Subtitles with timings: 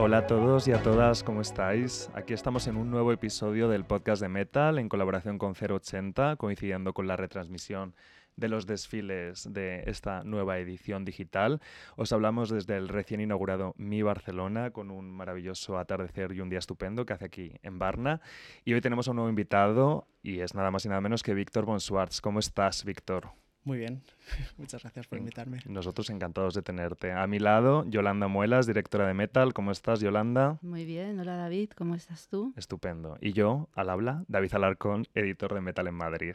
[0.00, 2.08] Hola a todos y a todas, ¿cómo estáis?
[2.14, 6.94] Aquí estamos en un nuevo episodio del podcast de Metal en colaboración con 080, coincidiendo
[6.94, 7.96] con la retransmisión
[8.36, 11.60] de los desfiles de esta nueva edición digital.
[11.96, 16.60] Os hablamos desde el recién inaugurado Mi Barcelona con un maravilloso atardecer y un día
[16.60, 18.20] estupendo que hace aquí en Barna.
[18.64, 21.34] Y hoy tenemos a un nuevo invitado y es nada más y nada menos que
[21.34, 22.20] Víctor Bonsuarts.
[22.20, 23.30] ¿Cómo estás, Víctor?
[23.68, 24.00] Muy bien,
[24.56, 25.58] muchas gracias por invitarme.
[25.66, 27.12] Nosotros encantados de tenerte.
[27.12, 29.52] A mi lado, Yolanda Muelas, directora de Metal.
[29.52, 30.56] ¿Cómo estás, Yolanda?
[30.62, 32.54] Muy bien, hola David, ¿cómo estás tú?
[32.56, 33.18] Estupendo.
[33.20, 36.34] Y yo, al habla, David Alarcón, editor de Metal en Madrid.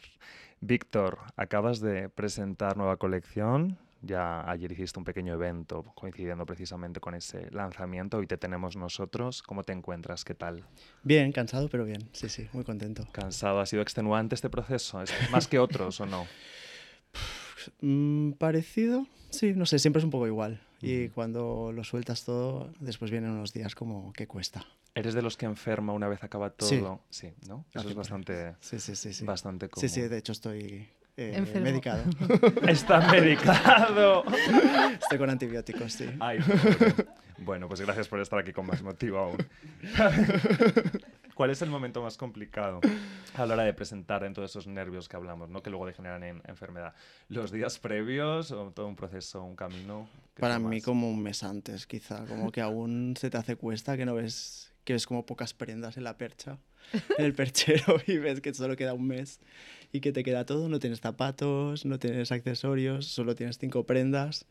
[0.61, 3.79] Víctor, acabas de presentar nueva colección.
[4.03, 8.17] Ya ayer hiciste un pequeño evento coincidiendo precisamente con ese lanzamiento.
[8.17, 9.41] Hoy te tenemos nosotros.
[9.41, 10.23] ¿Cómo te encuentras?
[10.23, 10.65] ¿Qué tal?
[11.01, 12.09] Bien, cansado, pero bien.
[12.11, 13.07] Sí, sí, muy contento.
[13.11, 13.59] ¿Cansado?
[13.59, 15.01] ¿Ha sido extenuante este proceso?
[15.01, 16.27] ¿Es más que otros o no?
[17.81, 20.61] Mm, parecido, sí, no sé, siempre es un poco igual.
[20.81, 24.65] Y cuando lo sueltas todo, después vienen unos días como que cuesta.
[24.95, 26.99] ¿Eres de los que enferma una vez acaba todo?
[27.09, 27.65] Sí, ¿no?
[27.73, 29.23] Eso es bastante, sí, sí, sí, sí.
[29.23, 29.87] bastante común.
[29.87, 32.03] Sí, sí, de hecho estoy eh, medicado.
[32.67, 34.25] Está medicado.
[35.01, 36.09] Estoy con antibióticos, sí.
[36.19, 36.39] Ay,
[37.37, 39.37] bueno, pues gracias por estar aquí con más motivo aún.
[41.35, 42.79] ¿Cuál es el momento más complicado
[43.33, 45.63] a la hora de presentar en todos esos nervios que hablamos, ¿no?
[45.63, 46.93] que luego degeneran en enfermedad?
[47.27, 50.07] ¿Los días previos o todo un proceso, un camino?
[50.39, 54.05] Para mí como un mes antes, quizá, como que aún se te hace cuesta, que
[54.05, 56.57] no ves, que ves como pocas prendas en la percha,
[57.17, 59.39] en el perchero y ves que solo queda un mes
[59.91, 64.45] y que te queda todo, no tienes zapatos, no tienes accesorios, solo tienes cinco prendas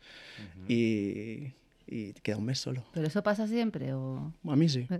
[0.68, 1.52] y
[1.86, 2.84] y queda un mes solo.
[2.92, 4.32] ¿Pero eso pasa siempre o...?
[4.46, 4.86] A mí sí.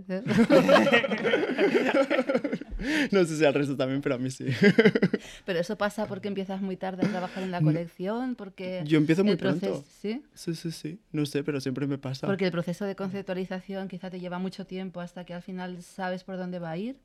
[3.11, 4.45] no sé si al resto también, pero a mí sí.
[5.45, 8.35] ¿Pero eso pasa porque empiezas muy tarde a trabajar en la colección?
[8.35, 9.83] Porque Yo empiezo muy pronto.
[10.01, 10.23] ¿Sí?
[10.33, 10.99] Sí, sí, sí.
[11.11, 12.27] No sé, pero siempre me pasa.
[12.27, 16.23] Porque el proceso de conceptualización quizá te lleva mucho tiempo hasta que al final sabes
[16.23, 16.97] por dónde va a ir.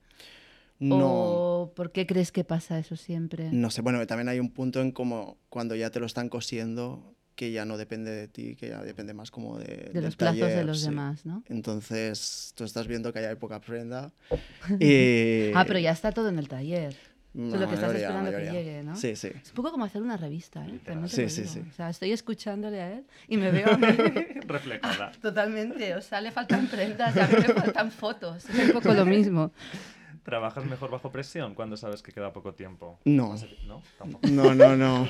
[0.80, 0.98] No.
[1.00, 3.50] ¿O por qué crees que pasa eso siempre?
[3.50, 7.16] No sé, bueno, también hay un punto en como cuando ya te lo están cosiendo,
[7.38, 10.48] que ya no depende de ti, que ya depende más como de, de los plazos
[10.48, 11.44] de los demás, ¿no?
[11.48, 14.10] Entonces, tú estás viendo que hay poca prenda.
[14.80, 15.52] y...
[15.54, 16.96] Ah, pero ya está todo en el taller.
[17.34, 18.96] No, Solo que estás esperando que llegue, ¿no?
[18.96, 19.28] Sí, sí.
[19.28, 20.80] Es un poco como hacer una revista, ¿eh?
[21.06, 21.60] Sí, sí, sí.
[21.70, 23.86] O sea, estoy escuchándole a él y me veo a mí...
[24.48, 25.12] Reflejada.
[25.22, 25.94] totalmente.
[25.94, 28.50] O sea, le faltan prendas a mí me faltan fotos.
[28.50, 29.52] Es un poco lo mismo.
[30.28, 32.98] ¿Trabajas mejor bajo presión cuando sabes que queda poco tiempo?
[33.06, 33.34] No.
[33.66, 33.80] ¿No?
[34.30, 35.08] No, no, no.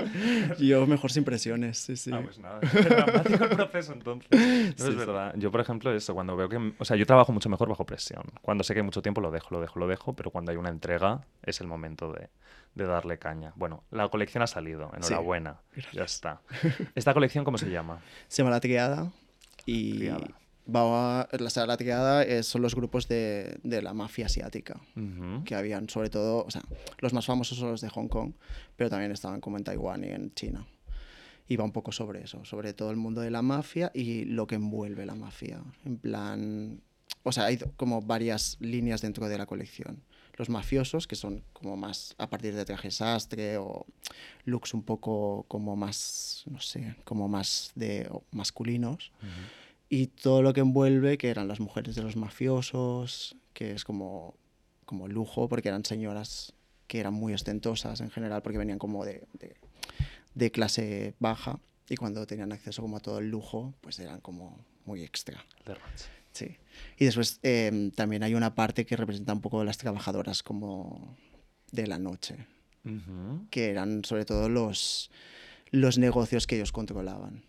[0.58, 2.10] Yo mejor sin presiones, sí, sí.
[2.10, 2.60] Ah, pues nada.
[2.62, 4.30] Es dramático el proceso entonces.
[4.78, 5.34] No es verdad.
[5.36, 6.72] Yo, por ejemplo, eso, cuando veo que...
[6.78, 8.22] O sea, yo trabajo mucho mejor bajo presión.
[8.40, 10.56] Cuando sé que hay mucho tiempo lo dejo, lo dejo, lo dejo, pero cuando hay
[10.56, 12.30] una entrega es el momento de,
[12.74, 13.52] de darle caña.
[13.56, 15.58] Bueno, la colección ha salido, enhorabuena.
[15.92, 16.40] Ya está.
[16.94, 18.00] ¿Esta colección cómo se llama?
[18.28, 19.12] Se llama La Triada
[19.66, 19.98] y...
[19.98, 24.80] Triada va la Sagrada Triada son los grupos de, de la mafia asiática,
[25.44, 26.62] que habían sobre todo, o sea,
[26.98, 28.32] los más famosos son los de Hong Kong,
[28.76, 30.66] pero también estaban como en Taiwán y en China.
[31.46, 34.46] Y va un poco sobre eso, sobre todo el mundo de la mafia y lo
[34.46, 35.62] que envuelve la mafia.
[35.84, 36.80] En plan,
[37.22, 40.02] o sea, hay como varias líneas dentro de la colección.
[40.36, 43.84] Los mafiosos, que son como más a partir de trajes sastre o
[44.46, 49.12] looks un poco como más, no sé, como más de masculinos
[49.94, 54.34] y todo lo que envuelve, que eran las mujeres de los mafiosos, que es como,
[54.86, 56.52] como lujo, porque eran señoras
[56.88, 59.24] que eran muy ostentosas en general, porque venían como de,
[60.34, 64.58] de, clase baja, y cuando tenían acceso como a todo el lujo, pues eran como
[64.84, 65.44] muy extra.
[66.32, 66.56] Sí.
[66.98, 71.16] Y después em, también hay una parte que representa un poco las trabajadoras como
[71.70, 72.48] de la noche,
[73.48, 75.12] que eran sobre todo los,
[75.70, 77.44] los negocios que ellos controlaban.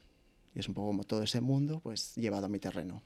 [0.55, 3.03] Y es un poco como todo ese mundo, pues llevado a mi terreno.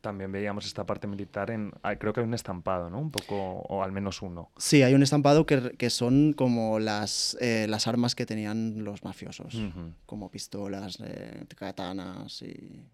[0.00, 3.00] También veíamos esta parte militar en, creo que hay un estampado, ¿no?
[3.00, 4.50] Un poco, o al menos uno.
[4.56, 9.02] Sí, hay un estampado que, que son como las, eh, las armas que tenían los
[9.04, 9.60] mafiosos,
[10.06, 12.84] como pistolas, eh, katanas y...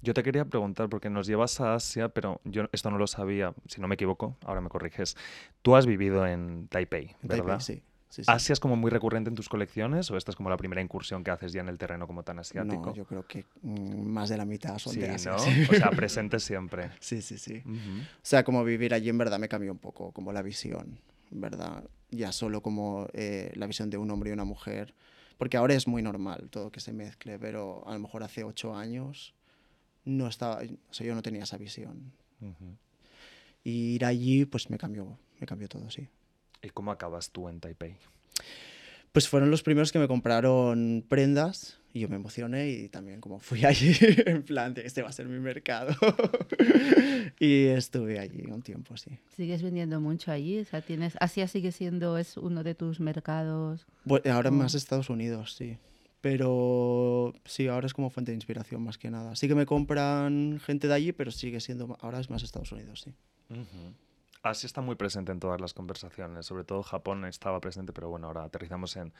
[0.00, 3.54] Yo te quería preguntar, porque nos llevas a Asia, pero yo esto no lo sabía,
[3.66, 5.16] si no me equivoco, ahora me corriges.
[5.62, 7.58] Tú has vivido en Taipei, ¿verdad?
[7.58, 7.82] Taipei, sí.
[8.26, 11.24] ¿Asia es como muy recurrente en tus colecciones o esta es como la primera incursión
[11.24, 12.86] que haces ya en el terreno como tan asiático?
[12.86, 15.32] No, yo creo que mm, más de la mitad son sí, de Asia.
[15.32, 15.36] ¿no?
[15.36, 16.90] O sea, presente siempre.
[17.00, 17.62] Sí, sí, sí.
[17.66, 20.98] O sea, como vivir allí en verdad me cambió un poco, como la visión,
[21.30, 21.84] ¿verdad?
[22.10, 24.94] Ya solo como eh, la visión de un hombre y una mujer,
[25.38, 28.74] porque ahora es muy normal todo que se mezcle, pero a lo mejor hace ocho
[28.74, 29.34] años
[30.04, 32.12] no estaba, o sea, yo no tenía esa visión.
[33.62, 36.08] Y ir allí, pues me cambió, me cambió todo, sí.
[36.64, 37.96] ¿Y cómo acabas tú en Taipei?
[39.12, 43.38] Pues fueron los primeros que me compraron prendas Y yo me emocioné y también como
[43.38, 43.92] fui allí
[44.26, 45.94] en plan de este va a ser mi mercado.
[47.38, 49.18] y estuve allí un tiempo, sí.
[49.36, 50.58] ¿Sigues vendiendo mucho allí?
[50.58, 53.86] O sea, tienes, ¿Asia sigue siendo es uno de tus mercados?
[54.30, 55.78] ahora más Estados Unidos, sí.
[56.20, 59.36] Pero sí, ahora es como fuente de inspiración más que nada.
[59.36, 63.02] Sí que me compran gente de allí, pero sigue siendo, ahora es más Estados Unidos,
[63.02, 63.12] sí.
[64.44, 68.26] Asia está muy presente en todas las conversaciones, sobre todo Japón estaba presente, pero bueno,
[68.26, 69.14] ahora aterrizamos en,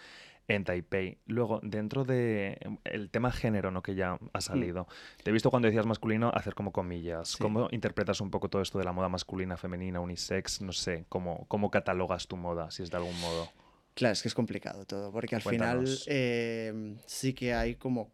[0.49, 1.17] en Taipei.
[1.26, 3.82] Luego, dentro del el tema género, ¿no?
[3.82, 4.43] que ya ha mm.
[4.43, 4.87] salido,
[5.23, 7.37] te he visto cuando decías masculino hacer como comillas.
[7.37, 10.61] ¿Cómo interpretas un poco todo esto de la moda masculina, femenina, unisex?
[10.61, 13.49] No sé, ¿cómo, cómo catalogas tu moda, si es de algún modo?
[13.94, 18.11] Claro, es que es complicado todo, porque al final eh, sí que hay como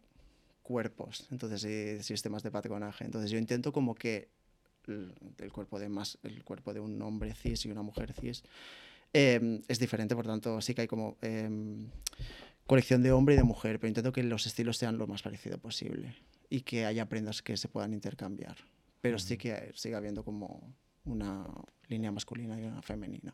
[0.61, 3.03] cuerpos, entonces sistemas de patronaje.
[3.03, 4.29] Entonces yo intento como que
[4.87, 8.43] el, cuerpo de más el cuerpo de un hombre cis y una mujer cis
[9.13, 11.87] em, es diferente por tanto sí que hay como em,
[12.65, 15.57] colección de hombre y de mujer pero intento que los estilos sean lo más parecido
[15.57, 16.15] posible
[16.51, 18.57] y que haya prendas que se puedan intercambiar.
[18.99, 20.75] Pero sí que siga habiendo como
[21.05, 21.47] una
[21.87, 23.33] línea masculina y una femenina.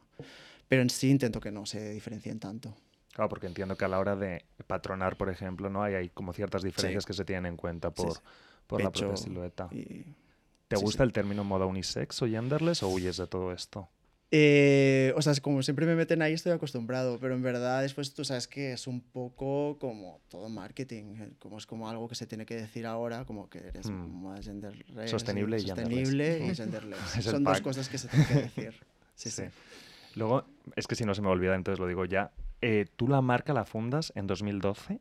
[0.69, 2.77] Pero en sí intento que no se diferencien tanto.
[3.11, 5.81] Claro, porque entiendo que a la hora de patronar, por ejemplo, ¿no?
[5.81, 8.21] Hay, hay como ciertas diferencias que se tienen en cuenta por,
[8.67, 9.67] por la propia silueta.
[9.71, 10.05] Y
[10.68, 13.90] ¿Te gusta el término moda unisex o genderless o huyes de todo esto?
[14.30, 18.25] Eh, o sea, como siempre me meten ahí, estoy acostumbrado, pero en verdad después tú
[18.25, 22.28] sabes que es un poco como todo marketing, eh, como es como algo que se
[22.28, 24.36] tiene que decir ahora, como que eres hmm.
[24.42, 25.12] genderless.
[25.12, 27.00] Sostenible y, sostenible y genderless.
[27.22, 28.75] Son dos cosas que se tienen que decir.
[29.18, 29.46] Sí, sí,
[30.14, 32.30] Luego, es que si no se me olvida, entonces lo digo ya.
[32.62, 35.00] Eh, ¿Tú la marca la fundas en 2012?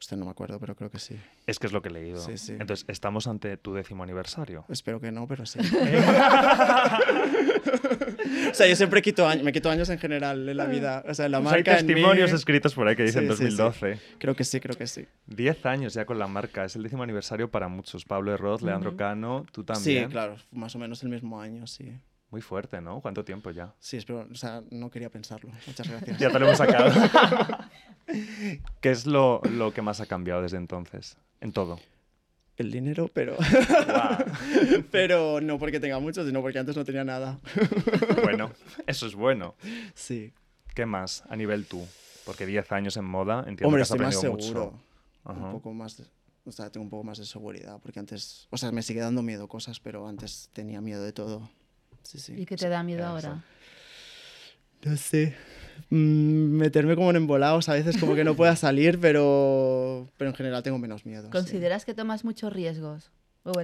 [0.00, 1.16] Usted no me acuerdo, pero creo que sí.
[1.46, 2.20] Es que es lo que he leído.
[2.20, 2.52] Sí, sí.
[2.52, 4.66] Entonces, ¿estamos ante tu décimo aniversario?
[4.68, 5.58] Espero que no, pero sí.
[8.50, 11.04] o sea, yo siempre quito años, me quito años en general en la vida.
[11.08, 11.72] O sea, la marca.
[11.72, 13.98] hay testimonios escritos por ahí que dicen 2012.
[14.18, 15.06] Creo que sí, creo que sí.
[15.26, 16.64] Diez años ya con la marca.
[16.64, 18.04] Es el décimo aniversario para muchos.
[18.04, 20.04] Pablo Herroz, Leandro Cano, tú también.
[20.04, 21.92] Sí, claro, más o menos el mismo año, sí.
[22.34, 23.00] Muy fuerte, ¿no?
[23.00, 23.76] ¿Cuánto tiempo ya?
[23.78, 25.52] Sí, espero, o sea, no quería pensarlo.
[25.68, 26.18] Muchas gracias.
[26.18, 26.90] ya te lo hemos sacado.
[28.80, 31.16] ¿Qué es lo, lo, que más ha cambiado desde entonces?
[31.40, 31.78] En todo.
[32.56, 33.36] El dinero, pero.
[34.90, 37.38] pero no porque tenga mucho, sino porque antes no tenía nada.
[38.24, 38.50] bueno,
[38.88, 39.54] eso es bueno.
[39.94, 40.32] Sí.
[40.74, 41.86] ¿Qué más a nivel tú?
[42.26, 44.80] Porque 10 años en moda, entiendo Hombre, que has aprendido más seguro.
[45.22, 46.02] Un poco más.
[46.44, 48.48] o sea, tengo un poco más de seguridad, porque antes.
[48.50, 51.48] O sea, me sigue dando miedo cosas, pero antes tenía miedo de todo.
[52.36, 53.44] ¿Y qué te da miedo ahora?
[54.84, 55.34] No sé.
[55.90, 60.36] Mm, meterme como en embolados, a veces como que no pueda salir, pero, pero en
[60.36, 61.30] general tengo menos miedo.
[61.30, 63.10] ¿Consideras que tomas muchos riesgos?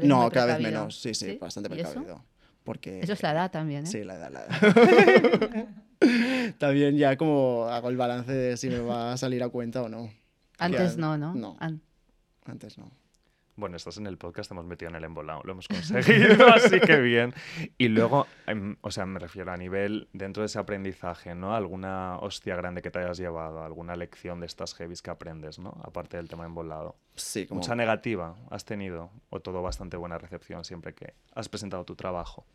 [0.02, 2.02] no, cada vez menos, sí, sí, bastante precavido.
[2.02, 2.24] Eso?
[2.64, 3.86] Porque, eso es la edad también, ¿eh?
[3.86, 4.44] Sí, la edad, la
[6.04, 6.54] edad.
[6.58, 9.88] también ya como hago el balance de si me va a salir a cuenta o
[9.88, 10.12] no.
[10.58, 11.34] Antes no, ¿no?
[11.34, 11.56] No.
[12.44, 12.90] Antes no.
[13.60, 16.96] Bueno, estás en el podcast, hemos metido en el embolado, lo hemos conseguido, así que
[16.96, 17.34] bien.
[17.76, 21.54] Y luego, em, o sea, me refiero a nivel, dentro de ese aprendizaje, ¿no?
[21.54, 23.62] ¿Alguna hostia grande que te hayas llevado?
[23.62, 25.78] ¿Alguna lección de estas heavies que aprendes, ¿no?
[25.84, 26.96] Aparte del tema embolado.
[27.16, 27.60] Sí, como...
[27.60, 29.10] ¿Mucha negativa has tenido?
[29.28, 32.46] ¿O todo bastante buena recepción siempre que has presentado tu trabajo?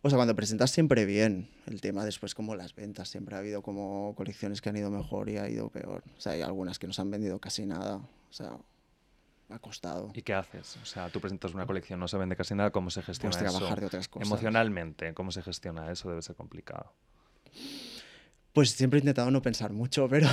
[0.00, 3.60] O sea, cuando presentas siempre bien el tema, después como las ventas, siempre ha habido
[3.60, 6.04] como colecciones que han ido mejor y ha ido peor.
[6.16, 7.96] O sea, hay algunas que no se han vendido casi nada.
[7.96, 8.56] O sea,
[9.50, 10.10] ha costado.
[10.14, 10.76] ¿Y qué haces?
[10.82, 13.52] O sea, tú presentas una colección, no se vende casi nada, ¿cómo se gestiona pues
[13.52, 14.28] trabajar de otras cosas.
[14.28, 16.08] Emocionalmente, ¿cómo se gestiona eso?
[16.08, 16.92] Debe ser complicado.
[18.52, 20.26] Pues siempre he intentado no pensar mucho, pero,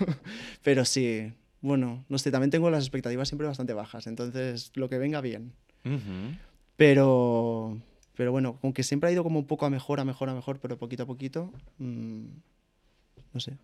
[0.62, 1.32] pero sí.
[1.62, 5.52] Bueno, no sé, también tengo las expectativas siempre bastante bajas, entonces lo que venga bien.
[6.76, 7.78] Pero,
[8.16, 10.58] pero bueno, aunque siempre ha ido como un poco a mejor, a mejor, a mejor,
[10.58, 12.26] pero poquito a poquito, mm,
[13.34, 13.58] no sé.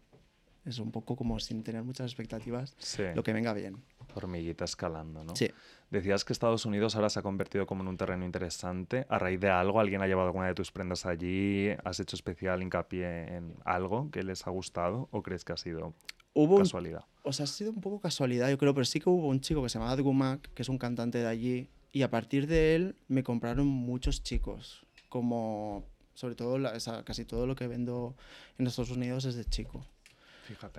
[0.67, 2.77] Es un poco como sin tener muchas expectativas,
[3.15, 3.83] lo que venga bien
[4.17, 5.37] hormiguita escalando, ¿no?
[5.37, 5.51] Sí.
[5.91, 9.07] Decías que Estados Unidos ahora se ha convertido como en un terreno interesante.
[9.09, 11.69] ¿A raíz de algo alguien ha llevado alguna de tus prendas allí?
[11.85, 15.95] ¿Has hecho especial hincapié en algo que les ha gustado o crees que ha sido
[16.35, 17.05] hubo casualidad?
[17.23, 19.63] o sea, ha sido un poco casualidad, yo creo, pero sí que hubo un chico
[19.63, 22.97] que se llamaba Mac, que es un cantante de allí, y a partir de él
[23.09, 26.59] me compraron muchos chicos, como sobre todo
[27.05, 28.15] casi todo lo que vendo
[28.59, 29.87] en Estados Unidos es de chico.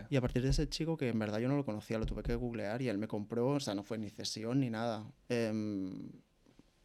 [0.10, 2.24] Y a partir de ese chico, que en verdad yo no lo conocía, lo tuve
[2.24, 5.06] que googlear y él me compró, o sea, no fue ni cesión ni nada.
[5.30, 6.12] Em,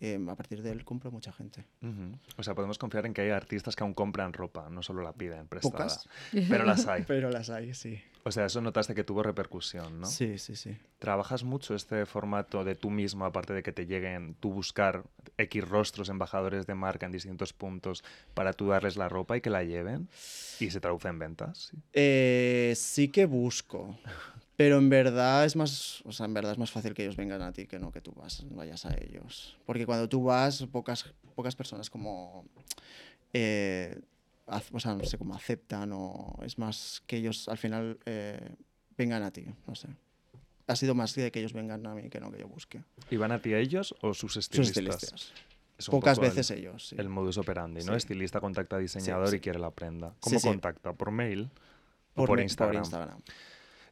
[0.03, 1.65] em, a partir de él compro mucha gente.
[2.37, 5.13] O sea, podemos confiar en que hay artistas que aún compran ropa, no solo la
[5.13, 5.85] piden prestada.
[5.85, 6.09] Pocas.
[6.33, 7.05] Pero las hay.
[7.05, 8.03] pero las hay, sí.
[8.25, 10.07] O sea, eso notaste que tuvo repercusión, ¿no?
[10.07, 10.77] Sí, sí, sí.
[10.99, 15.05] ¿Trabajas mucho este formato de tú mismo, aparte de que te lleguen, tú buscar
[15.39, 18.05] X rostros, embajadores de marca en distintos puntos
[18.35, 20.09] para tú darles la ropa y que la lleven?
[20.61, 21.71] ¿Y se traduce en ventas?
[21.71, 23.97] Sí, eh, sí que busco.
[24.57, 27.43] Pero en verdad es más, o sea, en verdad es más fácil que ellos vengan
[27.43, 29.57] a ti que no que tú vas, vayas a ellos.
[29.65, 32.45] Porque cuando tú vas, pocas, pocas personas como,
[33.33, 33.99] eh,
[34.73, 38.55] o sea, no sé, cómo aceptan o es más que ellos al final eh,
[38.97, 39.89] vengan a ti, no sé.
[40.67, 42.85] Ha sido más de que ellos vengan a mí que no que yo busque.
[43.11, 44.75] ¿Y van a ti a ellos o sus estilistas?
[44.75, 45.33] Sus estilistas.
[45.89, 46.89] Pocas veces ellos.
[46.89, 46.97] Sí.
[46.99, 47.97] El modus operandi, ¿no?
[47.97, 50.15] Estilista contacta a diseñador y quiere la prenda.
[50.21, 50.93] ¿Cómo contacta?
[50.93, 51.51] ¿Por mail?
[52.15, 52.75] Por, por Instagram?
[52.75, 53.23] Por Instagram.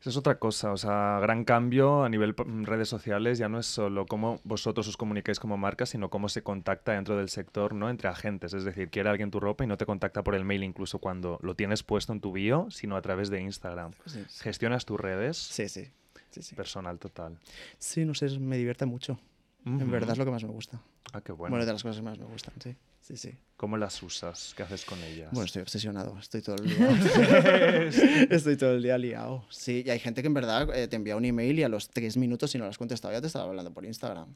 [0.00, 3.58] Esa es otra cosa, o sea, gran cambio a nivel mm, redes sociales ya no
[3.58, 7.74] es solo cómo vosotros os comunicáis como marca, sino cómo se contacta dentro del sector,
[7.74, 7.90] ¿no?
[7.90, 10.64] Entre agentes, es decir, quiere alguien tu ropa y no te contacta por el mail
[10.64, 13.92] incluso cuando lo tienes puesto en tu bio, sino a través de Instagram.
[14.40, 15.36] ¿Gestionas tus redes?
[15.36, 15.90] Sí, sí.
[16.30, 16.54] sí, sí.
[16.54, 17.38] Personal total.
[17.78, 19.20] Sí, no sé, me divierte mucho.
[19.66, 20.80] En verdad es lo que más me gusta.
[21.12, 21.50] Ah, qué bueno.
[21.50, 22.74] Bueno, de las cosas que más me gustan, sí.
[23.10, 23.34] Sí, sí.
[23.56, 24.54] ¿Cómo las usas?
[24.56, 25.30] ¿Qué haces con ellas?
[25.32, 26.16] Bueno, estoy obsesionado.
[26.18, 28.26] Estoy todo el día.
[28.30, 29.44] estoy todo el día liado.
[29.50, 31.88] Sí, y hay gente que en verdad eh, te envía un email y a los
[31.88, 34.34] tres minutos, si no lo has contestado, ya te estaba hablando por Instagram.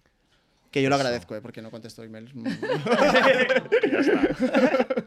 [0.73, 1.41] Que yo lo agradezco, ¿eh?
[1.41, 2.33] porque no contesto emails.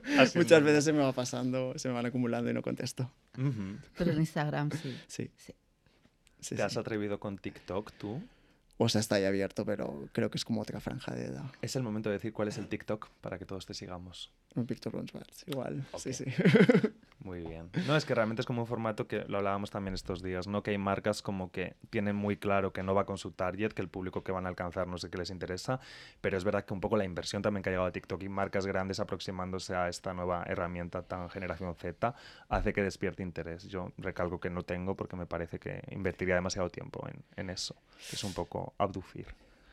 [0.08, 0.40] ya está.
[0.40, 3.12] Muchas veces se me va pasando, se me van acumulando y no contesto.
[3.98, 4.98] Pero en Instagram sí.
[5.08, 5.30] Sí.
[6.40, 6.56] sí.
[6.56, 8.24] ¿Te has atrevido con TikTok tú?
[8.78, 11.46] O sea, está ahí abierto, pero creo que es como otra franja de edad.
[11.62, 14.32] Es el momento de decir cuál es el TikTok para que todos te sigamos.
[14.56, 15.86] Víctor Ronsberg, igual.
[15.98, 16.26] Sí, sí.
[17.28, 17.70] Muy bien.
[17.86, 20.64] No, es que realmente es como un formato que lo hablábamos también estos días, ¿no?
[20.64, 23.82] Que hay marcas como que tienen muy claro que no va con su target, que
[23.82, 25.82] el público que van a alcanzar no sé qué les interesa,
[26.22, 28.30] pero es verdad que un poco la inversión también que ha llegado a TikTok y
[28.30, 32.16] marcas grandes aproximándose a esta nueva herramienta tan generación Z
[32.48, 33.68] hace que despierte interés.
[33.68, 37.76] Yo recalco que no tengo porque me parece que invertiría demasiado tiempo en, en eso.
[38.14, 39.28] Es un poco abducir.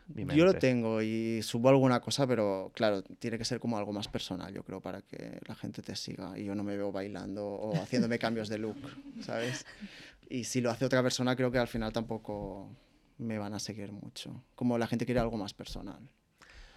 [0.07, 4.09] Yo lo tengo y subo alguna cosa, pero claro, tiene que ser como algo más
[4.09, 6.39] personal, yo creo, para que la gente te siga.
[6.39, 8.77] Y yo no me veo bailando o haciéndome cambios de look,
[9.21, 9.65] ¿sabes?
[10.29, 12.69] Y si lo hace otra persona, creo que al final tampoco
[13.19, 14.43] me van a seguir mucho.
[14.55, 16.01] Como la gente quiere algo más personal.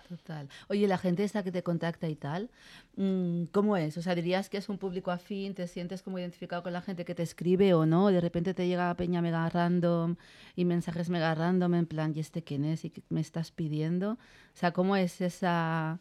[0.08, 0.48] Total.
[0.70, 2.50] Oye, la gente esta que te contacta y tal,
[2.96, 3.98] mm, ¿cómo es?
[3.98, 7.04] O sea, dirías que es un público afín, te sientes como identificado con la gente
[7.04, 10.16] que te escribe o no, de repente te llega peña mega random
[10.56, 12.86] y mensajes mega random en plan, ¿y este quién es?
[12.86, 14.12] ¿Y qué me estás pidiendo?
[14.12, 14.18] O
[14.58, 16.00] sea, ¿cómo es esa...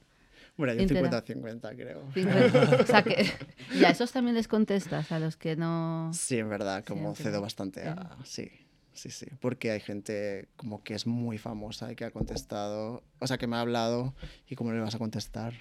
[0.56, 2.04] Bueno, yo 50-50 creo.
[2.80, 3.26] o sea, que
[3.74, 6.10] y a esos también les contestas, a los que no...
[6.14, 8.16] Sí, en verdad, como cedo bastante a...
[8.24, 8.65] Sí
[8.96, 9.26] sí, sí.
[9.40, 13.46] Porque hay gente como que es muy famosa y que ha contestado, o sea, que
[13.46, 14.14] me ha hablado
[14.48, 15.54] y cómo le vas a contestar.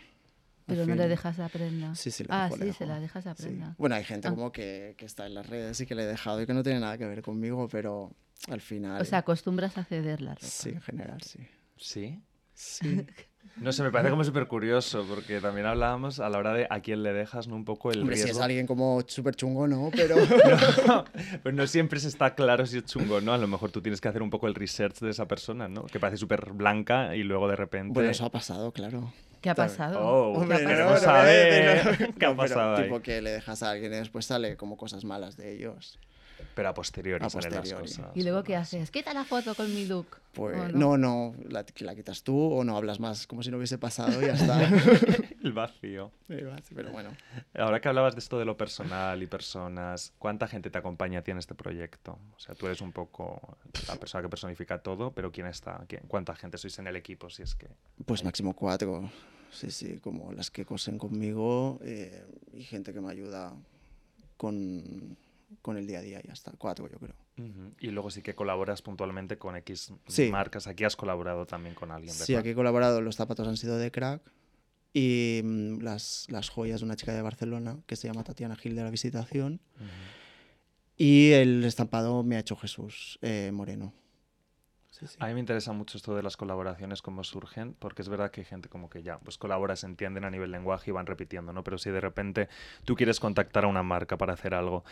[0.65, 1.93] Pero no le dejas la prenda.
[1.93, 3.75] Sí, sí, Ah, sí, se la dejas la prenda.
[3.77, 4.31] Bueno, hay gente ah.
[4.31, 6.63] como que, que, está en las redes y que le he dejado y que no
[6.63, 8.11] tiene nada que ver conmigo, pero
[8.47, 8.99] al final...
[8.99, 10.47] O sea, acostumbras a ceder la ropa.
[10.47, 11.39] Sí, en general, sí.
[11.77, 12.23] ¿Sí?
[12.55, 13.05] Sí.
[13.57, 16.81] No sé, me parece como súper curioso, porque también hablábamos a la hora de a
[16.81, 17.55] quién le dejas ¿no?
[17.55, 18.33] un poco el Hombre, riesgo.
[18.33, 20.15] si es alguien como súper chungo, no, pero...
[20.87, 21.05] no,
[21.41, 23.33] pero no siempre se está claro si es chungo, ¿no?
[23.33, 25.85] A lo mejor tú tienes que hacer un poco el research de esa persona, ¿no?
[25.85, 27.93] Que parece súper blanca y luego de repente...
[27.93, 29.13] Bueno, eso ha pasado, claro.
[29.41, 29.99] ¿Qué ha pasado?
[30.01, 31.25] Oh, Hombre, ¿Qué ha pasado?
[32.19, 35.37] ¿Qué ha pasado Tipo que le dejas a alguien y después sale como cosas malas
[35.37, 35.99] de ellos.
[36.55, 37.69] Pero a posteriori, a posteriori.
[37.69, 38.07] las cosas.
[38.15, 38.89] ¿Y luego qué haces?
[38.89, 40.21] ¿Quita la foto con mi look?
[40.33, 44.21] Pues no, no, la, quitas tú o no hablas más como si no hubiese pasado
[44.21, 44.67] y ya está.
[45.43, 46.11] El vacío.
[46.27, 47.11] pero bueno.
[47.57, 51.21] Ahora que hablabas de esto de lo personal y personas, ¿cuánta gente te acompaña a
[51.23, 52.17] ti en este proyecto?
[52.35, 53.57] O sea, tú eres un poco
[53.87, 55.83] la persona que personifica todo, pero ¿quién está?
[55.87, 57.29] ¿Quién, ¿Cuánta gente sois en el equipo?
[57.29, 57.67] Si es que...
[58.05, 59.09] Pues máximo cuatro.
[59.51, 63.53] Sí, sí, como las que cosen conmigo eh, y gente que me ayuda
[64.37, 65.17] con
[65.61, 66.51] con el día a día ya está.
[66.57, 67.15] Cuatro, yo creo.
[67.79, 69.93] Y luego sí que colaboras puntualmente con X
[70.31, 70.67] marcas.
[70.67, 73.01] Aquí has colaborado también con alguien, Sí, aquí he colaborado.
[73.01, 74.21] Los zapatos han sido de crack.
[74.93, 78.75] Y mm, las, las, joyas de una chica de Barcelona que se llama Tatiana Gil
[78.75, 79.59] de la Visitación.
[80.97, 83.93] Y el estampado me ha hecho Jesús eh, Moreno.
[85.19, 88.41] A mí me interesa mucho esto de las colaboraciones, cómo surgen, porque es verdad que
[88.41, 91.53] hay gente como que ya, pues colabora, se entienden a nivel lenguaje y van repitiendo,
[91.53, 91.63] ¿no?
[91.63, 92.47] Pero si de repente
[92.85, 94.83] tú quieres contactar a una marca para hacer algo,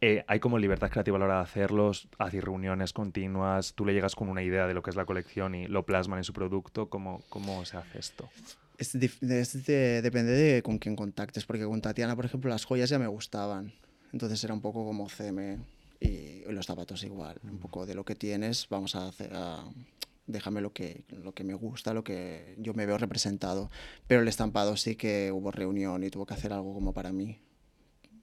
[0.00, 3.92] eh, hay como libertad creativa a la hora de hacerlos, hacer reuniones continuas, tú le
[3.92, 6.32] llegas con una idea de lo que es la colección y lo plasman en su
[6.32, 8.28] producto, ¿cómo, cómo se hace esto?
[8.78, 13.06] Es, depende de con quién contactes, porque con Tatiana, por ejemplo, las joyas ya me
[13.06, 13.72] gustaban,
[14.12, 15.58] entonces era un poco como CM
[16.02, 19.32] y los zapatos igual, un poco de lo que tienes, vamos a hacer,
[20.26, 23.70] déjame lo que, lo que me gusta, lo que yo me veo representado.
[24.06, 27.38] Pero el estampado sí que hubo reunión y tuvo que hacer algo como para mí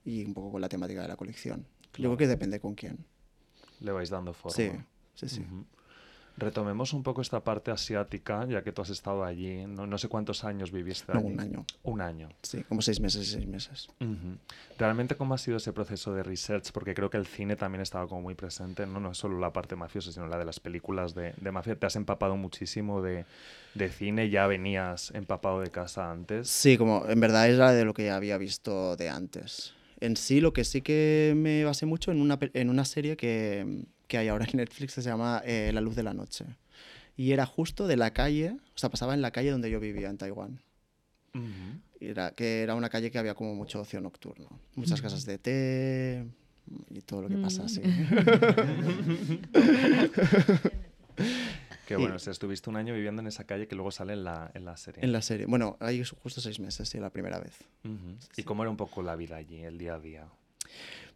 [0.03, 1.65] y un poco con la temática de la colección.
[1.93, 3.05] Yo creo que depende con quién.
[3.79, 4.55] Le vais dando forma.
[4.55, 4.71] Sí,
[5.15, 5.45] sí, sí.
[6.39, 9.65] Retomemos un poco esta parte asiática, ya que tú has estado allí.
[9.65, 11.25] No, sé cuántos años viviste allí.
[11.25, 11.65] un año.
[11.83, 12.29] Un año.
[12.41, 13.89] Sí, como seis meses y seis meses.
[14.77, 16.71] ¿Realmente cómo ha sido ese proceso de research?
[16.71, 19.75] Porque creo que el cine también estaba como muy presente, no, no solo la parte
[19.75, 21.75] mafiosa, sino la de las películas de, de mafia.
[21.75, 23.25] ¿Te has empapado muchísimo de,
[23.75, 24.29] de, cine?
[24.29, 26.47] ¿Ya venías empapado de casa antes?
[26.47, 29.73] Sí, como en verdad era de lo que ya había visto de antes.
[29.99, 33.83] En sí, lo que sí que me basé mucho en una, en una serie que
[34.09, 36.43] que hay ahora en Netflix se llama eh, La luz de la noche.
[37.15, 40.09] Y era justo de la calle, o sea, pasaba en la calle donde yo vivía
[40.09, 40.59] en Taiwán.
[42.01, 44.49] era, que era una calle que había como mucho ocio nocturno.
[44.75, 46.25] Muchas casas de té
[46.89, 47.81] y todo lo que pasa así.
[51.85, 54.23] Qué bueno, o sea, estuviste un año viviendo en esa calle que luego sale en
[54.23, 55.03] la, en la serie.
[55.03, 55.45] En la serie.
[55.47, 57.57] Bueno, ahí justo seis meses, sí, la primera vez.
[58.37, 60.27] ¿Y cómo era un poco la vida allí, el día a día?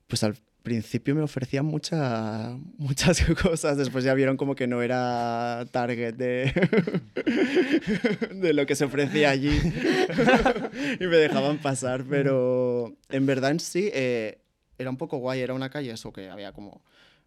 [0.08, 5.65] Pues al principio me ofrecían mucha, muchas cosas, después ya vieron como que no era
[5.72, 6.51] target de,
[8.34, 9.51] de lo que se ofrecía allí.
[11.00, 14.39] Y me dejaban pasar, pero en verdad en sí eh,
[14.77, 16.82] era un poco guay, era una calle eso que había como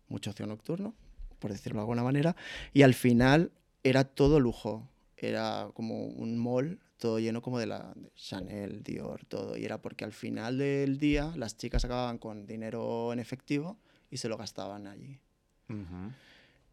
[0.08, 0.94] mucho ocio nocturno,
[1.38, 2.36] por decirlo de alguna manera,
[2.72, 3.52] y al final
[3.82, 9.56] era todo lujo, era como un mall todo lleno como de la Chanel, Dior, todo.
[9.56, 13.78] Y era porque al final del día las chicas acababan con dinero en efectivo
[14.10, 15.18] y se lo gastaban allí.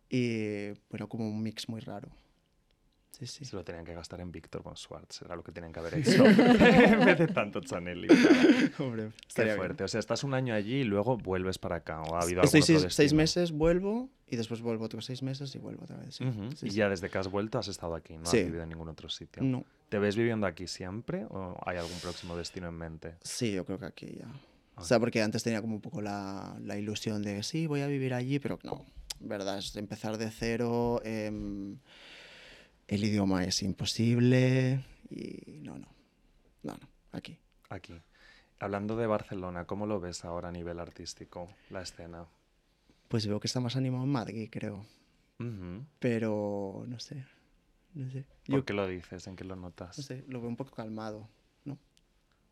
[0.10, 2.10] Y bueno, como un mix muy raro.
[3.26, 3.46] Sí, sí.
[3.46, 5.96] Se lo tenían que gastar en Víctor von Schwartz, era lo que tenían que haber
[5.96, 6.26] hecho.
[6.26, 8.08] en vez de tanto Chanel.
[8.80, 9.84] Hombre, Qué fuerte.
[9.84, 12.02] O sea, estás un año allí y luego vuelves para acá.
[12.02, 15.60] ¿O ha habido Estoy seis, seis, meses, vuelvo y después vuelvo otros seis meses y
[15.60, 16.20] vuelvo otra vez.
[16.62, 19.10] y ya desde que has vuelto has estado aquí, no has vivido en ningún otro
[19.10, 19.44] sitio.
[19.44, 19.66] No.
[19.90, 23.16] ¿Te ves viviendo aquí siempre o hay algún próximo destino en mente?
[23.22, 24.28] Sí, yo creo que aquí ya.
[24.76, 27.88] O sea, porque antes tenía como un poco la, la, ilusión de sí, voy a
[27.88, 28.84] vivir allí, pero no,
[29.20, 31.02] verdad, es empezar de cero.
[31.04, 31.78] Em,
[32.88, 35.88] el idioma es imposible y no, no,
[36.64, 37.38] no, no, aquí.
[37.70, 37.94] Aquí.
[38.60, 42.26] Hablando de Barcelona, ¿cómo lo ves ahora a nivel artístico, la escena?
[43.08, 44.86] Pues veo que está más animado en Madrid, creo.
[46.00, 47.26] Pero no sé,
[47.96, 48.26] no sé.
[48.48, 49.28] ¿Por qué lo dices?
[49.28, 49.98] ¿En qué lo notas?
[49.98, 51.28] No sé, lo veo un poco calmado,
[51.66, 51.78] ¿no?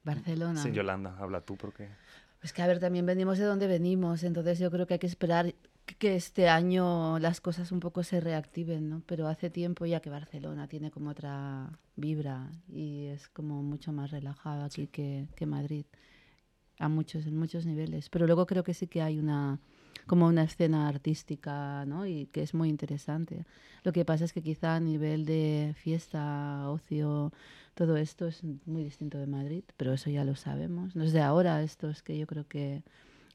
[0.03, 0.61] Barcelona.
[0.61, 1.87] Sí, Yolanda, habla tú, ¿por qué?
[2.41, 5.07] Pues que, a ver, también venimos de donde venimos, entonces yo creo que hay que
[5.07, 5.53] esperar
[5.95, 9.01] que este año las cosas un poco se reactiven, ¿no?
[9.05, 14.11] Pero hace tiempo ya que Barcelona tiene como otra vibra y es como mucho más
[14.11, 15.85] relajado aquí que, que Madrid,
[16.79, 18.09] a muchos, en muchos niveles.
[18.09, 19.59] Pero luego creo que sí que hay una
[20.07, 22.05] como una escena artística, ¿no?
[22.05, 23.45] Y que es muy interesante.
[23.83, 27.31] Lo que pasa es que quizá a nivel de fiesta, ocio,
[27.75, 30.95] todo esto es muy distinto de Madrid, pero eso ya lo sabemos.
[30.95, 32.83] No es de ahora, esto es que yo creo que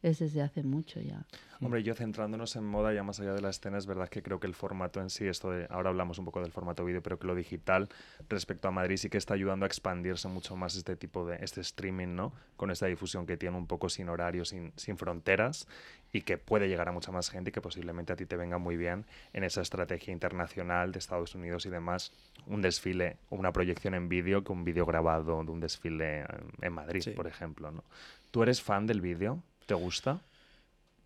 [0.03, 1.25] es desde hace mucho ya.
[1.61, 4.39] Hombre, yo centrándonos en moda, ya más allá de la escena, es verdad que creo
[4.39, 7.19] que el formato en sí, esto de, ahora hablamos un poco del formato vídeo, pero
[7.19, 7.89] que lo digital
[8.29, 11.63] respecto a Madrid sí que está ayudando a expandirse mucho más este tipo de, este
[11.63, 12.33] streaming, ¿no?
[12.57, 15.67] Con esta difusión que tiene un poco sin horario, sin, sin fronteras
[16.13, 18.59] y que puede llegar a mucha más gente y que posiblemente a ti te venga
[18.59, 22.13] muy bien en esa estrategia internacional de Estados Unidos y demás,
[22.47, 26.25] un desfile o una proyección en vídeo que un vídeo grabado de un desfile
[26.61, 27.83] en Madrid, por ejemplo, ¿no?
[28.31, 29.43] ¿Tú eres fan del vídeo?
[29.67, 30.23] ¿Te gusta?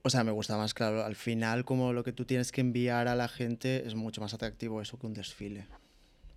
[0.02, 1.04] O sea, me gusta más, claro.
[1.04, 4.34] Al final, como lo que tú tienes que enviar a la gente es mucho más
[4.34, 5.66] atractivo eso que un desfile.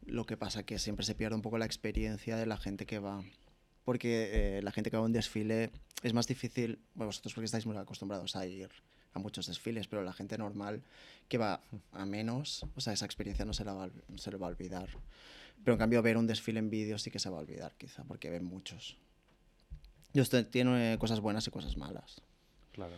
[0.06, 3.00] Lo que pasa que siempre se pierde un poco la experiencia de la gente que
[3.00, 3.24] va.
[3.86, 7.46] Porque eh, la gente que va a un desfile es más difícil, bueno, vosotros porque
[7.46, 8.70] estáis muy acostumbrados a ir
[9.14, 10.82] a muchos desfiles, pero la gente normal
[11.28, 14.48] que va a menos, o sea, esa experiencia no se, la va, se le va
[14.48, 14.90] a olvidar.
[15.64, 18.04] Pero en cambio ver un desfile en vídeo sí que se va a olvidar quizá,
[18.04, 18.98] porque ven muchos.
[20.14, 22.22] Y usted tiene cosas buenas y cosas malas.
[22.72, 22.94] Claro.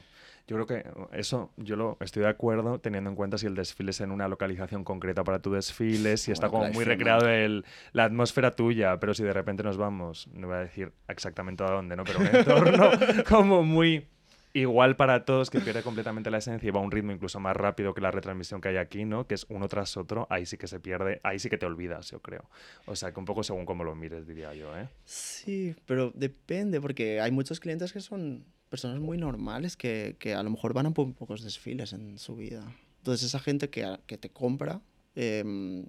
[0.47, 3.89] Yo creo que eso, yo lo estoy de acuerdo teniendo en cuenta si el desfile
[3.89, 8.03] es en una localización concreta para tu desfile, si está como muy recreado el, la
[8.03, 11.95] atmósfera tuya, pero si de repente nos vamos, no voy a decir exactamente a dónde,
[11.95, 12.03] ¿no?
[12.03, 12.91] Pero un entorno
[13.27, 14.05] como muy
[14.55, 17.55] igual para todos, que pierde completamente la esencia y va a un ritmo incluso más
[17.55, 19.27] rápido que la retransmisión que hay aquí, ¿no?
[19.27, 22.09] Que es uno tras otro, ahí sí que se pierde, ahí sí que te olvidas,
[22.09, 22.49] yo creo.
[22.85, 24.87] O sea, que un poco según cómo lo mires, diría yo, ¿eh?
[25.03, 30.41] Sí, pero depende, porque hay muchos clientes que son personas muy normales que, que a
[30.41, 32.65] lo mejor van a pocos desfiles en su vida.
[32.99, 34.81] Entonces, esa gente que, que te compra,
[35.15, 35.85] eh,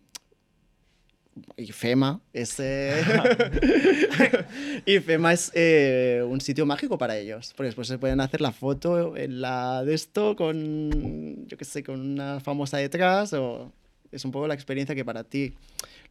[1.57, 3.03] y FEMA es, eh,
[4.87, 8.53] y FEMA es eh, un sitio mágico para ellos, porque después se pueden hacer la
[8.53, 13.72] foto en la de esto con, yo qué sé, con una famosa detrás, o
[14.12, 15.55] es un poco la experiencia que para ti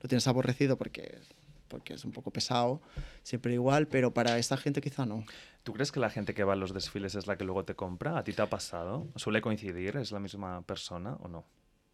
[0.02, 1.20] lo tienes aborrecido porque,
[1.68, 2.82] porque es un poco pesado,
[3.24, 5.26] siempre igual, pero para esta gente quizá no.
[5.64, 7.74] ¿Tú crees que la gente que va a los desfiles es la que luego te
[7.74, 8.18] compra?
[8.18, 9.08] ¿A ti te ha pasado?
[9.16, 9.98] ¿Suele coincidir?
[9.98, 11.46] ¿Es la misma persona o no?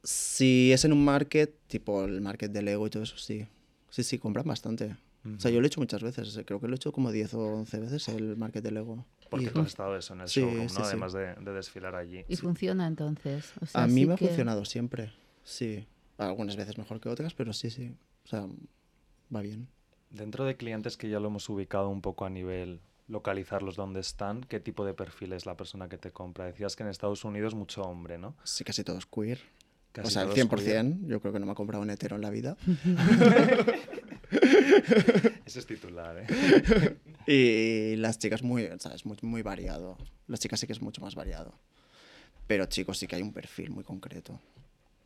[0.04, 3.48] Si es en un market, tipo el market de Lego y todo eso, sí.
[3.90, 4.96] Sí, sí, compran bastante.
[5.24, 6.40] O sea, yo lo he hecho muchas veces.
[6.46, 9.06] Creo que lo he hecho como 10 o 11 veces el market de Lego.
[9.30, 10.84] Porque tú has estado eso en el showroom, ¿no?
[10.84, 12.26] Además de, desfilar allí.
[12.28, 13.54] ¿Y funciona entonces?
[13.74, 15.86] a mí me ha funcionado siempre, sí.
[16.18, 17.96] Algunas veces mejor que otras, pero sí, sí.
[18.26, 18.48] O sea,
[19.34, 19.68] va bien.
[20.10, 24.42] Dentro de clientes que ya lo hemos ubicado un poco a nivel localizarlos donde están,
[24.42, 26.46] ¿qué tipo de perfil es la persona que te compra?
[26.46, 28.36] Decías que en Estados Unidos mucho hombre, ¿no?
[28.44, 29.40] Sí, casi todos queer.
[30.04, 31.08] O sea, el 100%.
[31.08, 32.56] Yo creo que no me ha comprado un hetero en la vida.
[35.46, 36.98] Ese es titular, ¿eh?
[37.28, 39.06] y las chicas muy, ¿sabes?
[39.06, 39.98] Muy, muy variado.
[40.28, 41.54] Las chicas sí que es mucho más variado.
[42.48, 44.40] Pero chicos sí que hay un perfil muy concreto.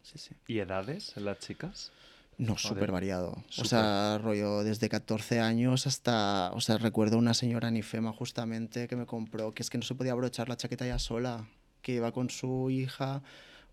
[0.04, 0.36] Sí, sí.
[0.48, 1.92] ¿Y edades en las chicas?
[2.38, 3.44] No, súper variado.
[3.58, 6.52] O sea, rollo desde 14 años hasta...
[6.54, 9.96] O sea, recuerdo una señora Nifema justamente que me compró, que es que no se
[9.96, 11.48] podía abrochar la chaqueta ya sola,
[11.82, 13.24] que iba con su hija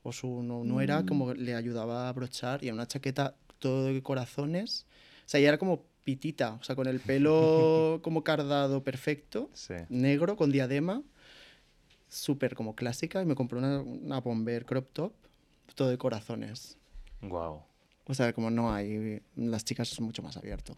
[0.02, 1.06] o su nuera, mm.
[1.06, 4.86] como le ayudaba a abrochar, y una chaqueta todo de corazones.
[5.26, 9.50] O sea, ella era como pitita, o sea, con el pelo como cardado perfecto,
[9.88, 11.02] negro, con diadema,
[12.08, 15.12] súper como clásica, y me compró una, una bomber crop top,
[15.74, 16.76] todo de corazones.
[17.22, 17.62] Wow.
[18.06, 20.76] O sea, como no hay, las chicas son mucho más abierto.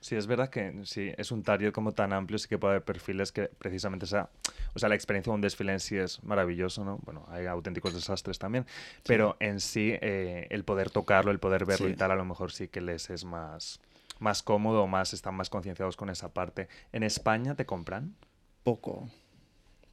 [0.00, 2.84] Sí, es verdad que sí, es un target como tan amplio, sí que puede haber
[2.84, 4.30] perfiles que precisamente sea,
[4.74, 6.98] o sea, la experiencia de un desfile en sí es maravilloso, ¿no?
[7.04, 8.64] Bueno, hay auténticos desastres también,
[9.04, 12.52] pero en sí eh, el poder tocarlo, el poder verlo y tal, a lo mejor
[12.52, 13.80] sí que les es más,
[14.20, 16.68] más cómodo o más, están más concienciados con esa parte.
[16.92, 18.14] ¿En España te compran?
[18.62, 19.08] Poco.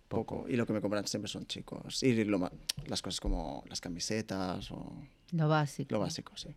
[0.07, 0.45] Poco.
[0.47, 2.03] Y lo que me compran siempre son chicos.
[2.03, 2.13] Y
[2.85, 4.93] las cosas como las camisetas o...
[5.31, 5.95] Lo básico.
[5.95, 6.55] Lo básico, sí.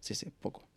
[0.00, 0.68] Sí, sí, poco.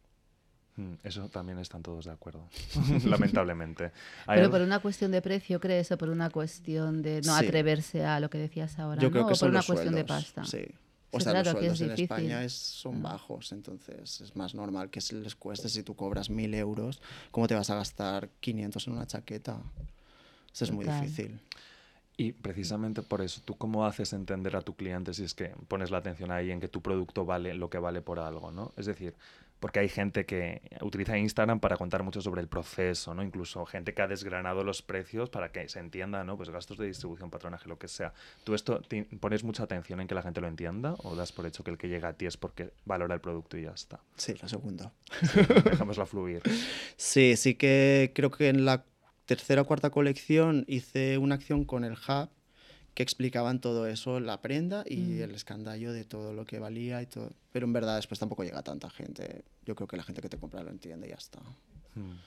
[0.78, 2.48] Mm, eso también están todos de acuerdo,
[3.06, 3.92] lamentablemente.
[4.26, 5.92] Pero por una cuestión de precio, ¿crees?
[5.92, 9.34] O por una cuestión de no atreverse a lo que decías ahora, Yo creo que
[9.34, 10.46] o por una cuestión de pasta.
[10.46, 10.66] Sí.
[11.12, 13.12] O sea, los sueldos en España son ah.
[13.12, 17.56] bajos, entonces es más normal que les cueste si tú cobras mil euros, ¿cómo te
[17.56, 19.62] vas a gastar 500 en una chaqueta?
[20.54, 21.40] Eso es muy difícil.
[22.16, 25.92] Y precisamente por eso, ¿tú cómo haces entender a tu cliente si es que pones
[25.92, 28.74] la atención ahí en que tu producto vale lo que vale por algo, ¿no?
[28.78, 29.16] Es decir,
[29.62, 33.22] porque hay gente que utiliza Instagram para contar mucho sobre el proceso, ¿no?
[33.22, 36.36] Incluso gente que ha desgranado los precios para que se entienda, ¿no?
[36.36, 38.12] Pues gastos de distribución, patronaje, lo que sea.
[38.44, 38.82] ¿Tú esto
[39.20, 41.78] pones mucha atención en que la gente lo entienda o das por hecho que el
[41.78, 44.00] que llega a ti es porque valora el producto y ya está?
[44.16, 44.94] Sí, la segunda.
[45.64, 46.42] dejámosla fluir.
[46.98, 48.84] Sí, sí que creo que en la
[49.28, 52.30] tercera o cuarta colección hice una acción con el Hub
[52.94, 55.22] que explicaban todo eso, la prenda y mm.
[55.24, 57.32] el escandallo de todo lo que valía y todo.
[57.52, 59.44] Pero en verdad después tampoco llega tanta gente.
[59.66, 61.40] Yo creo que la gente que te compra lo entiende y ya está.
[61.96, 62.18] Mm.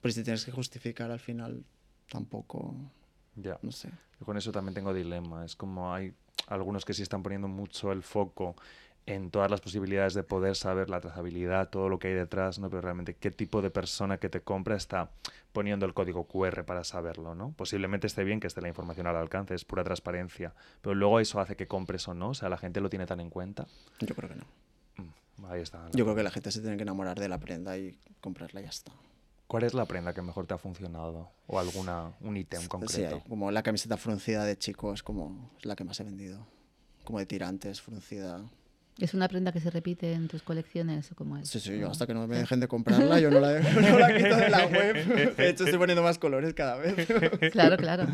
[0.00, 1.64] Pero si tienes que justificar al final,
[2.08, 2.74] tampoco...
[3.36, 3.58] Ya.
[3.62, 3.90] No sé.
[4.24, 5.44] con eso también tengo dilema.
[5.44, 6.14] Es como hay
[6.46, 8.54] algunos que sí están poniendo mucho el foco
[9.06, 12.70] en todas las posibilidades de poder saber la trazabilidad, todo lo que hay detrás, ¿no?
[12.70, 15.10] Pero realmente qué tipo de persona que te compra está
[15.52, 17.52] poniendo el código QR para saberlo, ¿no?
[17.52, 21.40] Posiblemente esté bien que esté la información al alcance, es pura transparencia, pero luego eso
[21.40, 23.66] hace que compres o no, o sea, la gente lo tiene tan en cuenta.
[24.00, 24.44] Yo creo que no.
[24.96, 25.86] Mm, ahí está.
[25.92, 28.64] Yo creo que la gente se tiene que enamorar de la prenda y comprarla y
[28.64, 28.92] ya está.
[29.46, 31.30] ¿Cuál es la prenda que mejor te ha funcionado?
[31.46, 33.16] ¿O alguna, un ítem concreto?
[33.18, 36.46] Sí, como la camiseta fruncida de chico es como la que más he vendido.
[37.04, 38.42] Como de tirantes, fruncida.
[38.98, 41.48] ¿Es una prenda que se repite en tus colecciones o cómo es?
[41.48, 44.16] Sí, sí, yo hasta que no me dejen de comprarla, yo no la, no la
[44.16, 45.34] quito de la web.
[45.36, 46.94] De hecho, estoy poniendo más colores cada vez.
[47.52, 48.06] Claro, claro.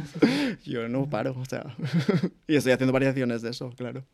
[0.64, 1.76] Yo no paro, o sea.
[2.46, 4.04] Y estoy haciendo variaciones de eso, claro.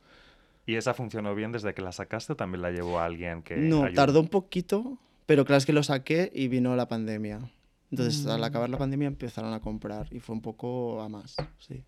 [0.66, 3.56] ¿Y esa funcionó bien desde que la sacaste o también la llevó a alguien que.?
[3.56, 7.48] No, tardó un poquito, pero claro, es que lo saqué y vino la pandemia.
[7.92, 8.44] Entonces, al mm.
[8.44, 11.84] acabar la pandemia empezaron a comprar y fue un poco a más, sí.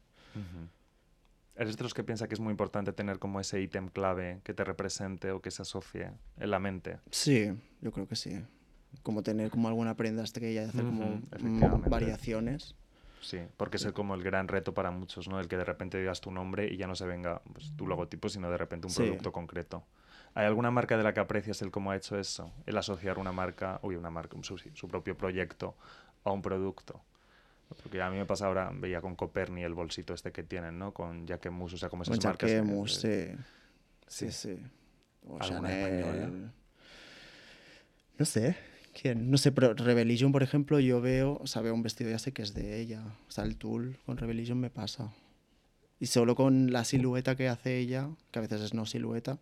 [1.59, 4.55] ¿Eres de los que piensa que es muy importante tener como ese ítem clave que
[4.55, 7.01] te represente o que se asocie en la mente?
[7.11, 8.41] Sí, yo creo que sí.
[9.03, 11.21] Como tener como alguna prenda estrella y hacer como
[11.91, 12.77] variaciones.
[13.21, 15.41] Sí, porque es como el gran reto para muchos, ¿no?
[15.41, 18.29] El que de repente digas tu nombre y ya no se venga pues, tu logotipo,
[18.29, 19.85] sino de repente un producto concreto.
[20.35, 22.53] ¿Hay alguna marca de la que aprecias el cómo ha hecho eso?
[22.67, 25.75] El asociar una marca, uy, una marca, su, su propio proyecto
[26.23, 27.03] a un producto.
[27.83, 30.93] Porque a mí me pasa ahora, veía con Coperni el bolsito este que tienen, ¿no?
[30.93, 32.51] Con Jacquemus, o sea, como esas con marcas.
[32.51, 33.27] Jacquemus, sí.
[34.07, 34.59] Sí, sí.
[35.27, 36.51] O Chanel.
[38.19, 38.57] No sé.
[39.01, 39.31] ¿Quién?
[39.31, 42.33] No sé, pero Rebellion, por ejemplo, yo veo, o sea, veo un vestido ya sé
[42.33, 43.03] que es de ella.
[43.29, 45.13] O sea, el tul con Rebellion me pasa.
[46.01, 49.39] Y solo con la silueta que hace ella, que a veces es no silueta,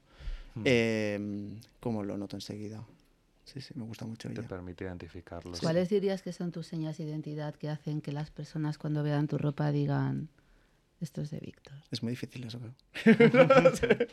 [0.56, 0.62] hmm.
[0.64, 2.84] eh, como lo noto enseguida.
[3.46, 5.60] Sí, sí, me gusta mucho Te permite identificarlos.
[5.60, 9.28] ¿Cuáles dirías que son tus señas de identidad que hacen que las personas cuando vean
[9.28, 10.28] tu ropa digan,
[11.00, 11.74] esto es de Víctor?
[11.92, 12.74] Es muy difícil eso, creo.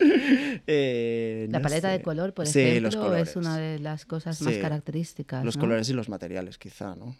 [0.66, 1.98] Eh, la no paleta sé.
[1.98, 5.44] de color, por Sí, ejemplo, es una de las cosas más características.
[5.44, 5.60] Los ¿no?
[5.60, 7.14] colores y los materiales, quizá, ¿no?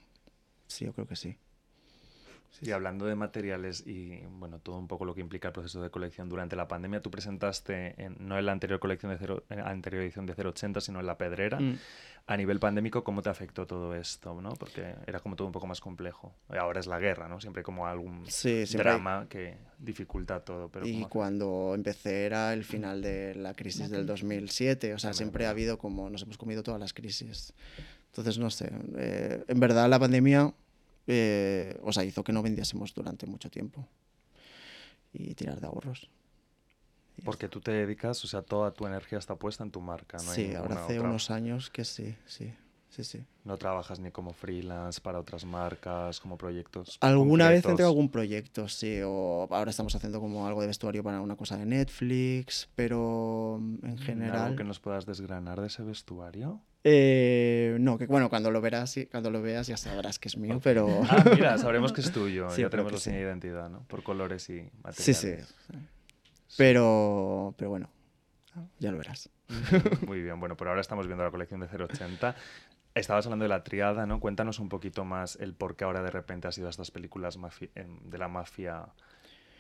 [0.66, 1.37] Sí, yo creo que sí.
[2.62, 5.90] Y hablando de materiales y bueno, todo un poco lo que implica el proceso de
[5.90, 9.58] colección durante la pandemia, tú presentaste en- no en la anterior colección de cero, en
[9.58, 11.58] la anterior edición de 080, sino en la Pedrera.
[11.60, 11.78] Mm.
[12.26, 14.40] A nivel pandémico, ¿cómo te afectó todo esto?
[14.42, 14.50] ¿no?
[14.54, 16.34] Porque era como todo un poco más complejo.
[16.52, 17.40] Y Ahora es la guerra, ¿no?
[17.40, 20.68] Siempre como algún Sí, siempre hay- drama que dificulta todo.
[20.68, 25.16] Pero Y cuando empecé era el final de la crisis del 2007, o sea, También,
[25.16, 27.54] siempre ha habido como, nos hemos comido todas las crisis.
[28.08, 30.52] Entonces, no sé, eh, en verdad la pandemia,
[31.10, 33.86] eh, o sea, hizo que no vendiésemos durante mucho tiempo
[35.12, 36.08] y tirar de ahorros.
[37.24, 40.30] Porque tú te dedicas, o sea, toda tu energía está puesta en tu marca, ¿no?
[40.30, 42.54] hay Sí, ahora hace otra- unos años que sí, sí,
[42.88, 43.26] sí, sí.
[43.44, 46.96] No trabajas ni como freelance para otras marcas, como proyectos.
[47.00, 51.20] Alguna vez entré algún proyecto, sí, o ahora estamos haciendo como algo de vestuario para
[51.20, 54.42] una cosa de Netflix, pero mm, en general...
[54.44, 56.60] ¿Algo que nos puedas desgranar de ese vestuario?
[56.82, 60.60] Eh, no, que bueno, cuando lo verás, cuando lo veas ya sabrás que es mío,
[60.62, 61.02] pero...
[61.08, 62.48] Ah, mira, sabremos que es tuyo.
[62.50, 63.10] Sí, ya tenemos la sí.
[63.10, 63.84] de identidad, ¿no?
[63.84, 65.04] Por colores y materiales.
[65.04, 65.34] sí, sí.
[66.56, 67.90] Pero, pero bueno,
[68.78, 69.30] ya lo verás.
[70.06, 72.34] Muy bien, bueno, por ahora estamos viendo la colección de 080.
[72.94, 74.18] Estabas hablando de la triada, ¿no?
[74.18, 77.38] Cuéntanos un poquito más el por qué ahora de repente has ido a estas películas
[77.74, 78.86] em, de la mafia.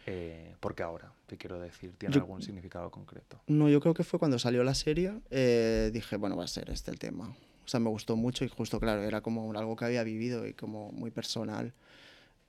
[0.06, 1.12] Eh, ¿Por qué ahora?
[1.26, 3.40] Te quiero decir, ¿tiene Yo- algún significado concreto?
[3.46, 6.70] No, yo creo que fue cuando salió la serie, eh, dije, bueno, va a ser
[6.70, 7.28] este el tema.
[7.64, 10.54] O sea, me gustó mucho y justo, claro, era como algo que había vivido y
[10.54, 11.72] como muy personal.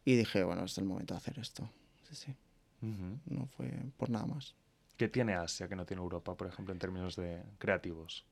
[0.05, 1.69] Y dije, bueno, es el momento de hacer esto.
[2.09, 2.35] Sí, sí,
[2.81, 3.19] Ujú.
[3.25, 4.55] no fue por nada más.
[4.97, 8.25] ¿Qué tiene Asia que no tiene Europa, por ejemplo, en términos de creativos?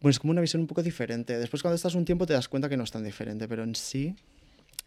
[0.00, 1.38] Bueno, es como una visión un poco diferente.
[1.38, 3.74] Después cuando estás un tiempo te das cuenta que no es tan diferente, pero en
[3.74, 4.14] sí,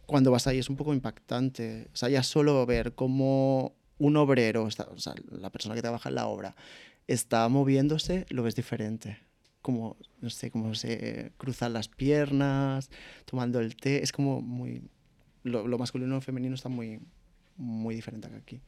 [0.08, 1.89] cuando vas ahí es un poco impactante.
[1.93, 6.10] O sea, ya solo ver cómo un obrero, está- o sea, la persona que trabaja
[6.10, 6.56] en la obra,
[7.08, 9.20] está moviéndose, lo ves diferente.
[9.62, 12.89] Como, no sé, cómo se cruzan las piernas,
[13.26, 14.02] tomando el té.
[14.04, 14.82] Es como muy...
[15.43, 17.00] Lo, lo masculino y lo femenino está muy,
[17.58, 18.62] muy diferente que aquí.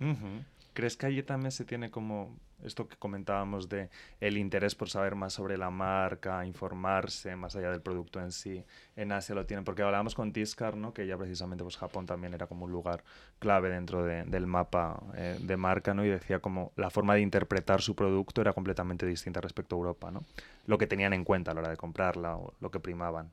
[0.73, 5.15] ¿Crees que allí también se tiene como esto que comentábamos de el interés por saber
[5.15, 8.63] más sobre la marca, informarse más allá del producto en sí?
[8.95, 10.93] En Asia lo tienen, porque hablábamos con Tiscar, ¿no?
[10.93, 13.03] Que ya precisamente pues Japón también era como un lugar
[13.39, 16.03] clave dentro de- del mapa eh, de marca, ¿no?
[16.05, 20.11] Y decía como la forma de interpretar su producto era completamente distinta respecto a Europa,
[20.11, 20.23] ¿no?
[20.65, 23.29] Lo que tenían en cuenta a la hora de comprarla o lo que primaban.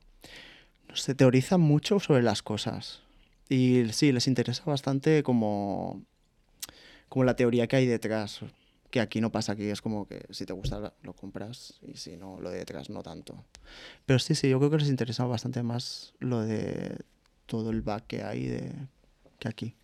[0.93, 3.03] se teoriza mucho sobre las cosas.
[3.49, 6.01] Y sí, les interesa bastante como,
[7.09, 8.41] como la teoría que hay detrás.
[8.89, 12.15] Que aquí no pasa, aquí es como que si te gusta lo compras y si
[12.15, 13.43] no, lo de detrás no tanto.
[14.05, 16.97] Pero sí, sí, yo creo que les interesa bastante más lo de
[17.45, 18.71] todo el back que hay de,
[19.39, 19.75] que aquí.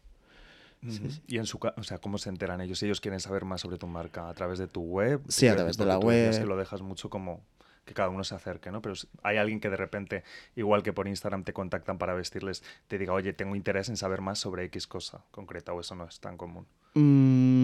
[0.90, 1.22] Sí.
[1.28, 2.84] Y en su o sea, ¿cómo se enteran ellos?
[2.84, 5.22] Ellos quieren saber más sobre tu marca a través de tu web.
[5.30, 6.50] Sí, a través de la tú decías que web.
[6.50, 7.42] lo dejas mucho como
[7.86, 8.82] que cada uno se acerque, ¿no?
[8.82, 10.24] Pero hay alguien que de repente,
[10.56, 14.22] igual que por Instagram te contactan para vestirles, te diga, oye, tengo interés en saber
[14.22, 16.66] más sobre X cosa concreta o eso no es tan común.
[16.96, 17.63] Mm,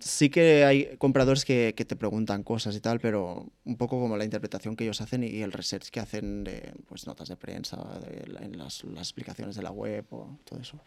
[0.00, 4.16] sí que hay compradores que, que te preguntan cosas y tal, pero un poco como
[4.16, 7.76] la interpretación que ellos hacen y el research que hacen de pues, notas de prensa,
[8.00, 10.80] de en las, las explicaciones de la web o todo eso.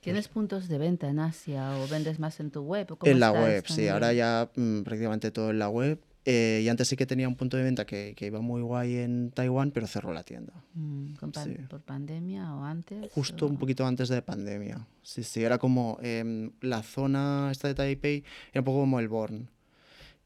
[0.00, 2.92] ¿Tienes puntos de venta en Asia o vendes más en tu web?
[2.92, 5.98] ¿O cómo En la web, sí, ahora ya mm, prácticamente todo en la web.
[6.28, 8.96] Eh, y antes sí que tenía un punto de venta que, que iba muy guay
[8.96, 10.52] en Taiwán, pero cerró la tienda.
[10.74, 11.62] Mm, con pan- Sí.
[11.70, 13.12] ¿Por pandemia o antes?
[13.12, 14.84] Justo o- un poquito antes de pandemia.
[15.02, 19.06] Sí, sí, era como em, la zona esta de Taipei, era un poco como el
[19.06, 19.48] Born.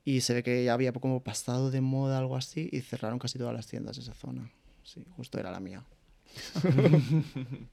[0.03, 3.37] Y se ve que ya había como pasado de moda algo así y cerraron casi
[3.39, 4.51] todas las tiendas de esa zona.
[4.83, 5.85] Sí, justo era la mía.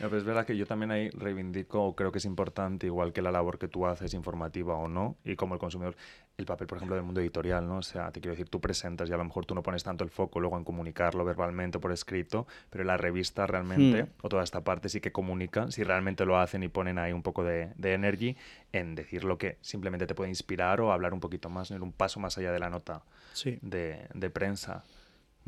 [0.00, 3.20] No, pero es verdad que yo también ahí reivindico, creo que es importante, igual que
[3.20, 5.96] la labor que tú haces, informativa o no, y como el consumidor,
[6.36, 7.78] el papel, por ejemplo, del mundo editorial, ¿no?
[7.78, 10.04] O sea, te quiero decir, tú presentas y a lo mejor tú no pones tanto
[10.04, 14.08] el foco luego en comunicarlo verbalmente o por escrito, pero la revista realmente, Hmm.
[14.22, 17.22] o toda esta parte sí que comunica, si realmente lo hacen y ponen ahí un
[17.24, 18.36] poco de, de energy
[18.72, 21.92] en decir lo que simplemente te puede inspirar o hablar un poquito más, ir un
[21.92, 23.58] paso más allá de la nota Sí.
[23.62, 24.84] de, de prensa.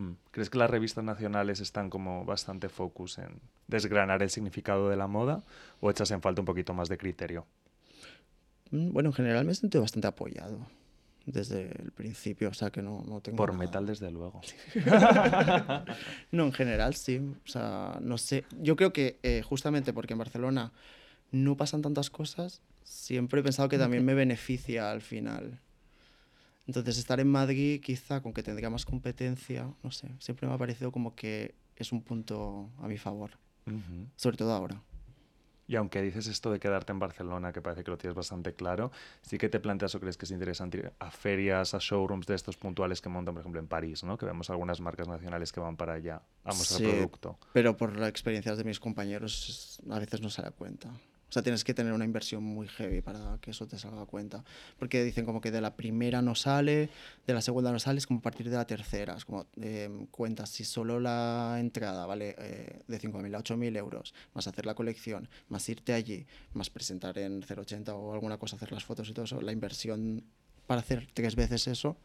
[0.00, 0.12] Mm.
[0.30, 5.06] ¿Crees que las revistas nacionales están como bastante focus en desgranar el significado de la
[5.06, 5.42] moda
[5.80, 7.46] o echas en falta un poquito más de criterio?
[8.70, 10.58] Mm, Bueno, en general me he sentido bastante apoyado
[11.26, 13.36] desde el principio, o sea que no, no tengo...
[13.36, 14.40] Por nada- metal, desde luego.
[16.32, 17.18] No, en general sí.
[17.44, 18.44] O sea, no sé.
[18.60, 20.72] Yo creo que eh, justamente porque en Barcelona
[21.32, 25.58] no pasan tantas cosas, siempre he pensado que también me beneficia al final.
[26.70, 30.56] Entonces, estar en Madrid, quizá con que tendría más competencia, no sé, siempre me ha
[30.56, 33.32] parecido como que es un punto a mi favor,
[34.14, 34.80] sobre todo ahora.
[35.66, 38.92] Y aunque dices esto de quedarte en Barcelona, que parece que lo tienes bastante claro,
[39.20, 42.36] sí que te planteas o crees que es interesante ir a ferias, a showrooms de
[42.36, 44.16] estos puntuales que montan, por ejemplo, en París, ¿no?
[44.16, 47.36] Que vemos algunas marcas nacionales que van para allá a mostrar Sí, producto.
[47.52, 50.92] Pero por las experiencias de mis compañeros, a veces no se da cuenta.
[51.30, 54.06] O sea, tienes que tener una inversión muy heavy para que eso te salga a
[54.06, 54.42] cuenta.
[54.80, 56.90] Porque dicen como que de la primera no sale,
[57.24, 59.14] de la segunda no sale, es como a partir de la tercera.
[59.16, 64.12] Es como eh, cuentas, si solo la entrada vale eh, de 5.000 a 8.000 euros,
[64.34, 68.72] más hacer la colección, más irte allí, más presentar en 080 o alguna cosa, hacer
[68.72, 70.24] las fotos y todo eso, la inversión
[70.66, 71.96] para hacer tres veces eso,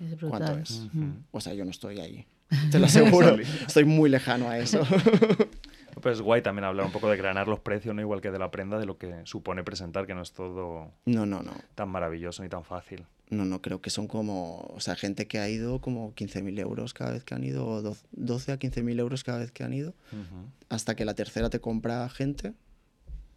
[0.00, 0.88] Es ¿cuánto es?
[0.92, 1.24] Mm.
[1.32, 2.26] O sea, yo no estoy ahí.
[2.70, 3.38] Te lo aseguro.
[3.66, 4.82] Estoy muy lejano a eso.
[6.00, 8.00] Pues es guay también hablar un poco de granar los precios, ¿no?
[8.00, 11.26] Igual que de la prenda, de lo que supone presentar, que no es todo No,
[11.26, 11.52] no, no.
[11.74, 13.04] tan maravilloso ni tan fácil.
[13.28, 16.94] No, no, creo que son como, o sea, gente que ha ido como 15.000 euros
[16.94, 19.72] cada vez que han ido, o doz- 12 a 15.000 euros cada vez que han
[19.72, 20.48] ido, Ujú.
[20.68, 22.54] hasta que la tercera te compra gente,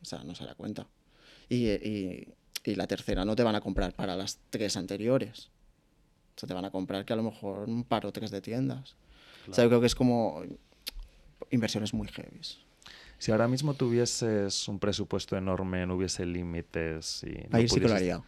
[0.02, 0.88] o sea, no se da cuenta.
[1.49, 5.52] Y, y- y la tercera no te van a comprar para las tres anteriores.
[6.36, 8.41] O sea, te van a comprar que a lo mejor un par o tres de
[8.41, 8.95] tiendas.
[9.47, 10.41] O sea, yo creo que es como
[11.51, 12.41] inversiones muy heavy.
[13.17, 17.47] Si ahora mismo tuvieses un presupuesto enorme, no hubiese límites y...
[17.49, 18.21] no Ahí sí que lo haría.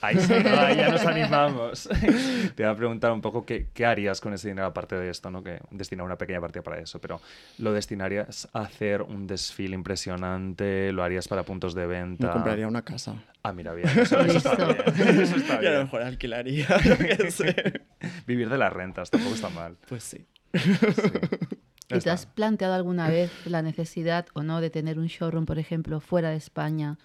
[0.00, 0.60] Ahí sí, ¿no?
[0.60, 1.88] Ahí ya nos animamos.
[2.54, 5.30] Te voy a preguntar un poco qué, qué harías con ese dinero aparte de esto,
[5.30, 5.42] ¿no?
[5.42, 7.20] Que destinar una pequeña partida para eso, pero
[7.58, 10.92] ¿lo destinarías a hacer un desfile impresionante?
[10.92, 12.28] ¿Lo harías para puntos de venta?
[12.28, 13.16] Me compraría una casa.
[13.42, 13.88] Ah, mira, bien.
[13.88, 15.20] Eso, eso está bien.
[15.20, 17.82] Eso está Y a lo mejor alquilaría, yo qué sé.
[18.26, 19.76] Vivir de las rentas tampoco está mal.
[19.88, 20.24] Pues sí.
[20.52, 21.57] Ya
[21.90, 25.58] ¿Y te has planteado alguna vez la necesidad o no de tener un showroom, por
[25.58, 26.98] ejemplo, fuera de España?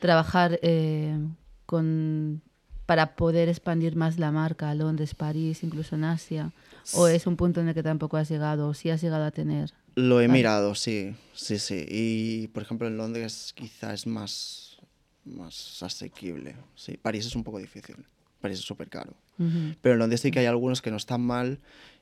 [0.00, 1.18] Trabajar eh,
[1.66, 2.42] con
[2.88, 6.52] para poder expandir más la marca a Londres, París, incluso en Asia?
[6.94, 9.30] ¿O es un punto en el que tampoco has llegado o sí has llegado a
[9.30, 9.74] tener?
[9.94, 10.38] Lo he Vale.
[10.38, 11.84] mirado, sí, sí, sí.
[11.86, 14.78] Y por ejemplo en Londres quizá es más,
[15.26, 16.56] más asequible.
[16.76, 17.96] Sí, París es un poco difícil.
[18.40, 19.12] París es súper caro.
[19.38, 19.74] Ujú.
[19.82, 21.58] Pero en Londres sí que hay algunos que no están mal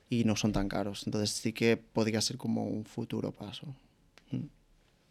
[0.09, 1.03] y no son tan caros.
[1.07, 3.67] Entonces sí que podría ser como un futuro paso.
[4.31, 4.47] Mm.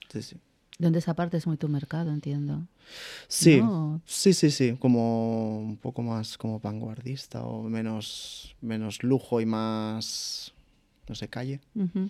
[0.09, 0.37] Sí, sí.
[0.77, 2.67] Donde esa parte es muy tu mercado, entiendo.
[3.27, 4.01] Sí, No.
[4.05, 4.75] sí, sí, sí.
[4.79, 10.53] Como un poco más como vanguardista o menos, menos lujo y más,
[11.07, 11.61] no sé, calle.
[11.75, 12.09] Ujú.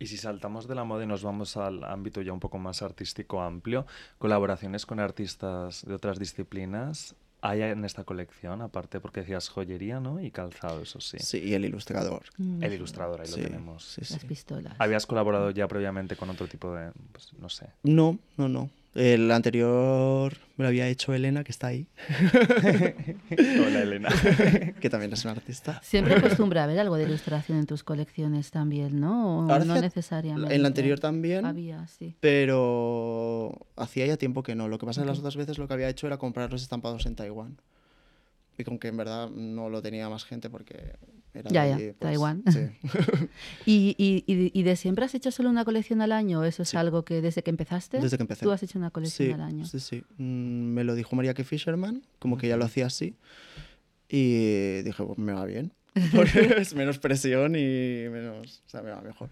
[0.00, 2.80] Y si saltamos de la moda y nos vamos al ámbito ya un poco más
[2.82, 3.86] artístico amplio,
[4.18, 8.62] colaboraciones con artistas de otras disciplinas, ¿hay en esta colección?
[8.62, 10.20] Aparte, porque decías joyería, ¿no?
[10.20, 11.18] Y calzado, eso sí.
[11.20, 12.22] Sí, y el ilustrador.
[12.38, 13.84] Mm, El ilustrador, ahí Sí, lo tenemos.
[13.84, 14.14] sí, sí.
[14.14, 14.74] Las pistolas.
[14.78, 17.66] ¿Habías colaborado ya previamente con otro tipo de, pues, no sé?
[17.82, 18.70] No, no, no.
[18.94, 21.86] El anterior me lo había hecho Elena, que está ahí,
[23.66, 24.08] Hola, Elena.
[24.80, 25.80] que también es una artista.
[25.82, 29.46] Siempre acostumbra a haber algo de ilustración en tus colecciones también, ¿no?
[29.46, 30.54] ¿O Ahora no hace- necesariamente.
[30.54, 32.16] En la anterior también, Había, sí.
[32.20, 34.66] pero hacía ya tiempo que no.
[34.68, 36.62] Lo que pasa es que las otras veces lo que había hecho era comprar los
[36.62, 37.58] estampados en Taiwán.
[38.58, 40.96] Y con que en verdad no lo tenía más gente porque
[41.34, 42.42] era de Ya, ya, pues, Taiwán.
[42.48, 42.60] Sí.
[43.66, 44.24] ¿Y, y,
[44.58, 46.44] y, de siempre has hecho solo una colección al año?
[46.44, 48.00] ¿Eso es algo que desde que empezaste?
[48.00, 48.44] Desde que empecé.
[48.44, 49.64] Tú has hecho una colección Sí, al año.
[49.64, 50.02] sí, sí.
[50.18, 53.14] Mm, Me lo dijo María que Fisherman, como que ya lo hacía así.
[54.08, 55.72] Y dije, pues me va bien.
[56.14, 58.62] Porque es menos presión y menos.
[58.66, 59.30] O sea, me va mejor.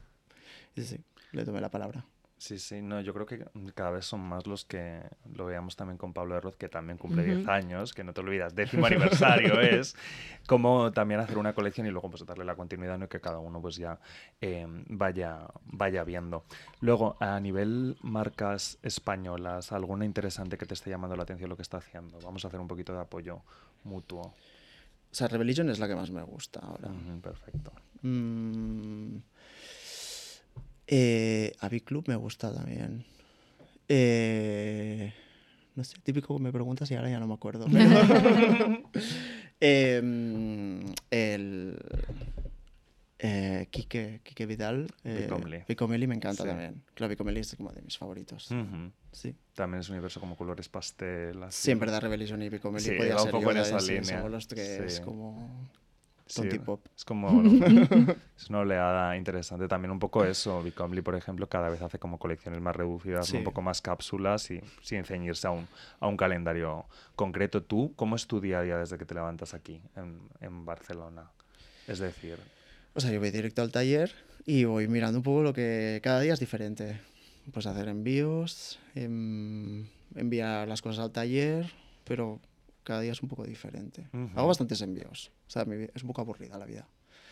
[0.77, 0.97] Y sí,
[1.33, 2.05] le tomé la palabra.
[2.39, 5.03] Sí, sí, no, yo creo que cada vez son más los que
[5.35, 7.51] lo veamos también con Pablo Herroz, que también cumple 10 Ujú.
[7.51, 9.97] años, que no te olvidas, décimo aniversario es,
[10.47, 13.07] como también hacer una colección y luego pues darle la continuidad ¿no?
[13.07, 13.99] y que cada uno pues ya
[14.41, 16.45] eh, vaya, vaya viendo.
[16.81, 21.63] Luego, a nivel marcas españolas, ¿alguna interesante que te esté llamando la atención lo que
[21.63, 22.21] está haciendo?
[22.21, 23.41] Vamos a hacer un poquito de apoyo
[23.83, 24.23] mutuo.
[25.11, 26.89] O sea, Rebellion es la que más me gusta ahora.
[27.21, 27.73] Perfecto.
[28.03, 29.17] Mm,
[30.89, 33.05] eh, Avi Club me gusta también.
[33.89, 35.13] Eh,
[35.77, 37.67] no sé, típico que me preguntas y ahora ya no me acuerdo.
[37.71, 38.83] pero-
[39.61, 41.77] Em, el
[43.19, 44.87] eh, Quique, Quique Vidal.
[45.05, 45.65] Eh, Vicomli.
[45.67, 46.49] Vicomeli me encanta Sí.
[46.49, 46.83] también.
[46.95, 48.49] Claro, Vicomeli es como de mis favoritos.
[49.13, 49.35] Sí.
[49.55, 51.43] También es un universo como colores pastel.
[51.43, 51.63] así.
[51.65, 54.05] Sí, en verdad Rebellion y Vicomeli Sí, podía va un ser poco en esa línea.
[54.05, 55.03] somos los tres Sí.
[55.03, 55.69] como
[56.29, 56.85] Sí, Tonti Pop.
[56.97, 57.43] Es como
[58.37, 59.67] es una oleada interesante.
[59.67, 60.63] También un poco eso.
[60.63, 63.39] Bicomly, por ejemplo, cada vez hace como colecciones más reducidas, Sí.
[63.39, 65.67] un poco más cápsulas y sin ceñirse a un,
[66.01, 66.85] a un calendario
[67.17, 67.63] concreto.
[67.63, 71.31] ¿Tú cómo es tu día a día desde que te levantas aquí, en, en Barcelona?
[71.87, 72.37] Es decir,
[72.95, 74.13] O sea, yo voy directo al taller
[74.45, 77.01] y voy mirando un poco lo que cada día es diferente.
[77.53, 81.73] Pues hacer envíos, em, enviar las cosas al taller,
[82.05, 82.41] pero
[82.89, 84.09] cada día es un poco diferente.
[84.35, 85.31] Hago bastantes envíos.
[85.47, 86.89] O sea, es un poco aburrida la vida.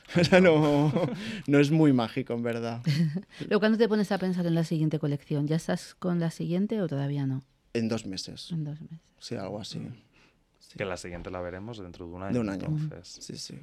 [0.20, 0.92] O sea, no,
[1.48, 2.80] no es muy mágico, en verdad.
[3.40, 6.80] Pero cuando te pones a pensar en la siguiente colección, ¿ya estás con la siguiente
[6.80, 7.42] o todavía no?
[7.72, 8.52] En dos meses.
[8.52, 9.00] En dos meses.
[9.18, 9.80] Sí, algo así.
[10.76, 12.34] Que la siguiente la veremos dentro de un año.
[12.34, 12.66] De un año.
[12.66, 13.24] entonces.
[13.24, 13.58] Sí, sí.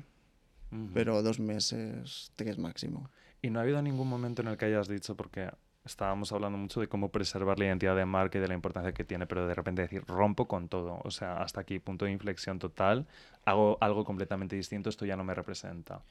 [0.94, 3.10] Pero dos meses que es máximo.
[3.42, 5.50] Y no ha habido ningún momento en el que hayas dicho, porque
[5.86, 9.04] estábamos hablando mucho de cómo preservar la identidad de marca y de la importancia que
[9.04, 12.60] tiene, pero de repente decir, rompo con todo, o sea, hasta aquí, punto de inflexión
[12.60, 13.06] total,
[13.46, 16.02] hago algo completamente distinto, esto ya no me representa.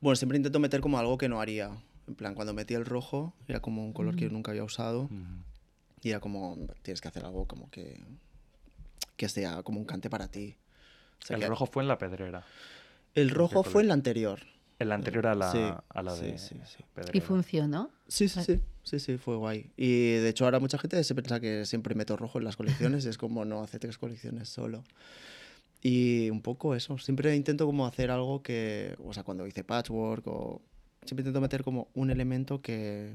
[0.00, 1.70] Bueno, siempre intento meter como algo que no haría.
[2.06, 5.08] En plan, cuando metí el rojo, era como un color que yo nunca había usado.
[6.02, 7.98] Y era como, tienes que hacer algo como que,
[9.16, 10.56] que sea como un cante para ti.
[11.22, 12.44] O sea, el que- rojo fue en la pedrera.
[13.14, 14.40] el rojo fue en la anterior.
[14.78, 15.58] El anterior a la, Sí,
[15.88, 16.84] a la sí, de sí, sí.
[17.12, 17.90] ¿Y funcionó?
[18.08, 19.70] Sí, sí, sí, sí, sí, fue guay.
[19.76, 23.04] Y de hecho ahora mucha gente se piensa que siempre meto rojo en las colecciones
[23.06, 24.84] y es como no, hace tres colecciones solo.
[25.80, 30.26] Y un poco eso, siempre intento como hacer algo que, o sea, cuando hice patchwork
[30.26, 30.62] o...
[31.04, 33.14] Siempre intento meter como un elemento que,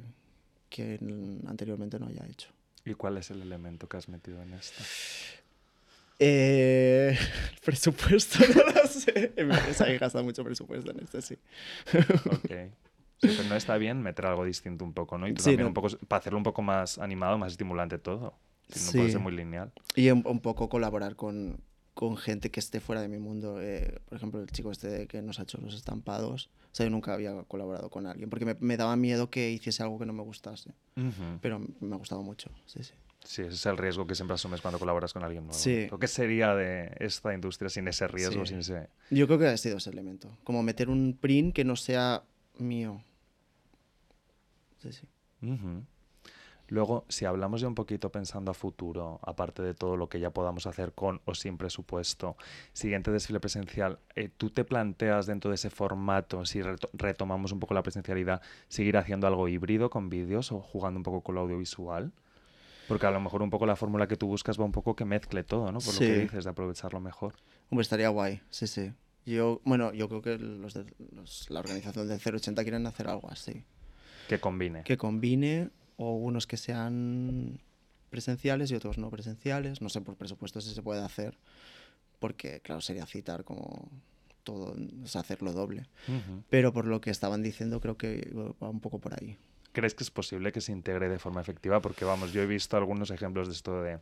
[0.70, 1.00] que
[1.48, 2.52] anteriormente no haya hecho.
[2.86, 4.84] ¿Y cuál es el elemento que has metido en esta?
[6.20, 9.32] Eh, el presupuesto, no lo sé.
[9.36, 11.38] En mi empresa hay gasta mucho presupuesto en este, sí.
[12.32, 12.52] Ok.
[13.22, 15.28] Sí, pero no está bien meter algo distinto un poco, ¿no?
[15.28, 15.68] Y tú Sí, también no.
[15.70, 18.34] un poco, para hacerlo un poco más animado, más estimulante todo.
[18.70, 19.12] Si no puede Sí.
[19.14, 19.72] ser muy lineal.
[19.96, 21.60] Y un, un poco colaborar con,
[21.96, 23.60] con gente que esté fuera de mi mundo.
[23.62, 26.50] Eh, por ejemplo, el chico este que nos ha hecho los estampados.
[26.72, 29.84] O sea, yo nunca había colaborado con alguien porque me, me daba miedo que hiciese
[29.84, 30.70] algo que no me gustase.
[30.96, 31.40] Ujú.
[31.42, 32.94] Pero me ha gustado mucho, sí, sí.
[33.30, 35.60] Sí, ese es el riesgo que siempre asumes cuando colaboras con alguien nuevo.
[35.60, 35.88] Sí.
[36.00, 38.50] ¿Qué sería de esta industria sin ese riesgo, Sí.
[38.50, 38.90] sin ese...
[39.12, 40.36] Yo creo que ha sido ese elemento.
[40.44, 42.24] Como meter un print que no sea
[42.58, 43.04] mío.
[44.80, 45.08] Sí, sí.
[45.44, 45.84] Ujú.
[46.70, 50.32] Luego, si hablamos ya un poquito pensando a futuro, aparte de todo lo que ya
[50.32, 52.36] podamos hacer con o sin presupuesto,
[52.74, 57.60] siguiente desfile presencial, eh, ¿tú te planteas dentro de ese formato, si reto- retomamos un
[57.60, 61.42] poco la presencialidad, seguir haciendo algo híbrido con vídeos o jugando un poco con lo
[61.42, 62.12] audiovisual?
[62.90, 65.06] Porque a lo mejor un poco la fórmula que tú buscas va un poco que
[65.06, 65.80] mezcle todo, ¿no?
[65.80, 66.22] Por lo que Sí.
[66.24, 67.36] dices, de aprovecharlo mejor.
[67.70, 68.92] Hombre, estaría guay, sí, sí.
[69.26, 70.86] Yo, bueno, yo creo que los de,
[71.16, 73.64] los- la organización del 080 quieren hacer algo así.
[74.28, 74.84] Que combine.
[74.84, 77.60] que combine o unos que sean
[78.10, 79.82] presenciales y otros no presenciales.
[79.82, 81.38] No sé por presupuesto si se puede hacer,
[82.20, 83.90] porque claro, sería citar como
[84.44, 85.88] todo, o sea, hacerlo doble.
[86.08, 86.44] Ujú.
[86.50, 88.32] Pero por lo que estaban diciendo, creo que
[88.62, 89.38] va un poco por ahí.
[89.72, 91.80] ¿Crees que es posible que se integre de forma efectiva?
[91.82, 94.00] Porque vamos, yo he visto algunos ejemplos de esto de,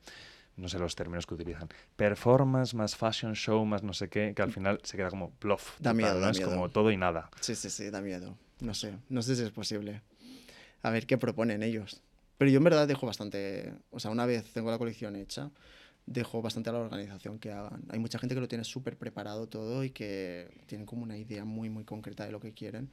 [0.55, 4.41] no sé los términos que utilizan, performance más fashion show más no sé qué, que
[4.41, 5.79] al final se queda como bluff.
[5.79, 6.21] Da miedo, ¿no?
[6.21, 6.51] da Es miedo.
[6.51, 7.29] como todo y nada.
[7.41, 8.37] Sí, sí, sí, da miedo.
[8.59, 10.01] No sé, no sé si es posible.
[10.81, 12.01] A ver qué proponen ellos.
[12.37, 15.49] Pero yo en verdad dejo bastante, o sea, una vez tengo la colección hecha,
[16.05, 17.83] dejo bastante a la organización que hagan.
[17.89, 21.45] Hay mucha gente que lo tiene súper preparado todo y que tienen como una idea
[21.45, 22.91] muy, muy concreta de lo que quieren.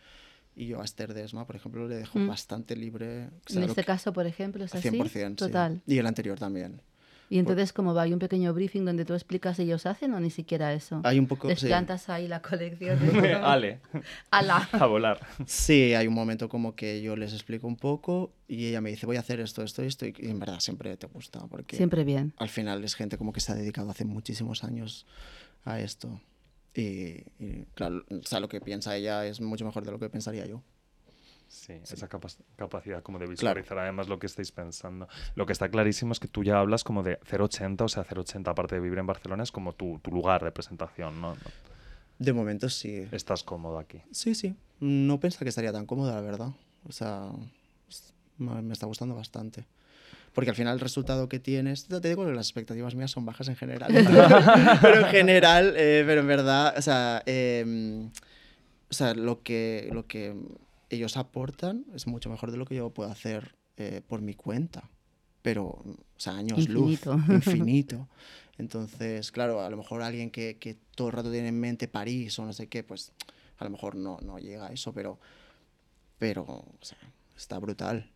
[0.57, 2.29] Y yo a Esther Desma, por ejemplo, le dejo Mm.
[2.29, 3.31] bastante libre.
[3.51, 4.89] En este que- caso, por ejemplo, es así.
[4.91, 5.51] 100%, sí.
[5.51, 5.83] Total.
[5.87, 6.81] Y el anterior también.
[7.31, 8.03] Y entonces, ¿cómo va?
[8.03, 11.01] ¿Hay un pequeño briefing donde tú explicas ellos hacen o ni siquiera eso?
[11.05, 11.49] Hay un poco...
[11.49, 11.67] Les sí.
[11.67, 12.99] plantas ahí la colección.
[13.43, 13.81] Ale,
[14.31, 14.69] ¡Hala!
[14.73, 15.19] a volar.
[15.47, 19.07] Sí, hay un momento como que yo les explico un poco y ella me dice,
[19.07, 20.07] voy a hacer esto, esto y esto.
[20.07, 22.35] Y en verdad siempre te gusta porque Siempre bien.
[22.37, 25.07] al final es gente como que se ha dedicado hace muchísimos años
[25.65, 26.21] a esto.
[26.75, 30.09] Y, y, claro, o sea, lo que piensa ella es mucho mejor de lo que
[30.09, 30.63] pensaría yo.
[31.47, 35.07] Sí, esa capa- capacidad como de visualizar además lo que estáis pensando.
[35.37, 38.51] Lo que está clarísimo es que tú ya hablas como de 080, o sea, 080
[38.51, 41.37] aparte de vivir en Barcelona es como tu, tu lugar de presentación, ¿no?
[42.19, 43.07] De momento sí.
[43.13, 44.01] Estás cómodo aquí.
[44.11, 44.57] Sí, sí.
[44.81, 46.49] No pensaba que estaría tan cómoda, la verdad.
[46.89, 47.31] O sea,
[48.39, 49.65] me está gustando bastante.
[50.35, 53.49] Porque al final el resultado que tienes, te digo que las expectativas mías son bajas
[53.49, 53.93] en general.
[54.83, 58.11] pero en general, eh, pero en verdad, o sea, em,
[58.91, 60.35] o sea lo, que, lo que
[60.91, 64.91] ellos aportan es mucho mejor de lo que yo puedo hacer eh, por mi cuenta.
[65.41, 67.17] Pero, o sea, años Infinito.
[67.17, 68.09] luz, infinito.
[68.59, 72.37] Entonces, claro, a lo mejor alguien que, que todo el rato tiene en mente París
[72.41, 73.13] o no sé qué, pues
[73.59, 75.19] a lo mejor no, no llega a eso, pero,
[76.19, 76.99] pero o sea,
[77.37, 78.11] está brutal.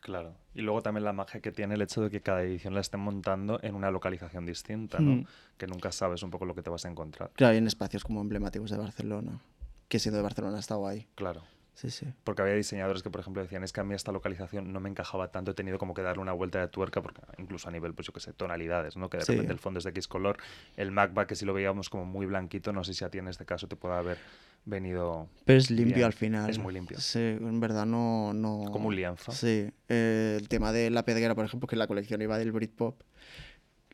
[0.00, 0.34] Claro.
[0.54, 3.00] Y luego también la magia que tiene el hecho de que cada edición la estén
[3.00, 5.16] montando en una localización distinta, ¿no?
[5.16, 5.26] Mm.
[5.56, 7.30] Que nunca sabes un poco lo que te vas a encontrar.
[7.34, 9.40] Claro, y en espacios como emblemáticos de Barcelona,
[9.88, 11.06] que siendo de Barcelona ha estado ahí.
[11.14, 11.42] Claro.
[11.80, 12.06] Sí, sí.
[12.24, 14.88] Porque había diseñadores que, por ejemplo, decían, es que a mí esta localización no me
[14.88, 17.94] encajaba tanto, he tenido como que darle una vuelta de tuerca, porque incluso a nivel,
[17.94, 19.08] pues yo qué sé, tonalidades, ¿no?
[19.08, 19.30] Que de Sí.
[19.32, 20.38] repente el fondo es de X color,
[20.76, 23.28] el MacBook, que si lo veíamos como muy blanquito, no sé si a ti en
[23.28, 24.18] este caso te puede haber
[24.64, 26.50] venido Pero es limpio Bien, al final.
[26.50, 26.98] es muy limpio.
[26.98, 28.32] Sí, en verdad no...
[28.34, 28.64] no...
[28.72, 29.30] como un lienzo.
[29.30, 33.00] Sí, eh, el tema de la pedguera, por ejemplo, que la colección iba del Britpop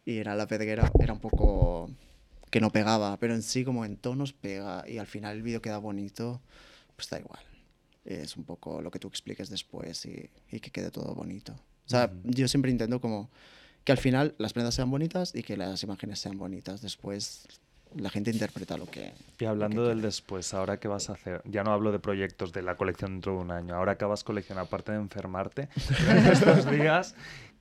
[0.06, 1.90] y era la pedguera, era un poco
[2.50, 5.60] que no pegaba, pero en sí como en tonos pega y al final el vídeo
[5.60, 6.40] queda bonito.
[6.96, 7.40] pues da igual.
[8.04, 11.52] Es un poco lo que tú expliques después y, y que quede todo bonito.
[11.52, 13.30] O sea, yo siempre intento como
[13.84, 16.80] que al final las prendas sean bonitas y que las imágenes sean bonitas.
[16.80, 17.46] Después
[17.96, 19.12] la gente interpreta lo que...
[19.38, 22.62] Y hablando del después, ahora qué vas a hacer, ya no hablo de proyectos de
[22.62, 25.68] la colección dentro de un año, ahora que vas a coleccionar, aparte de enfermarte
[26.32, 27.14] estos días,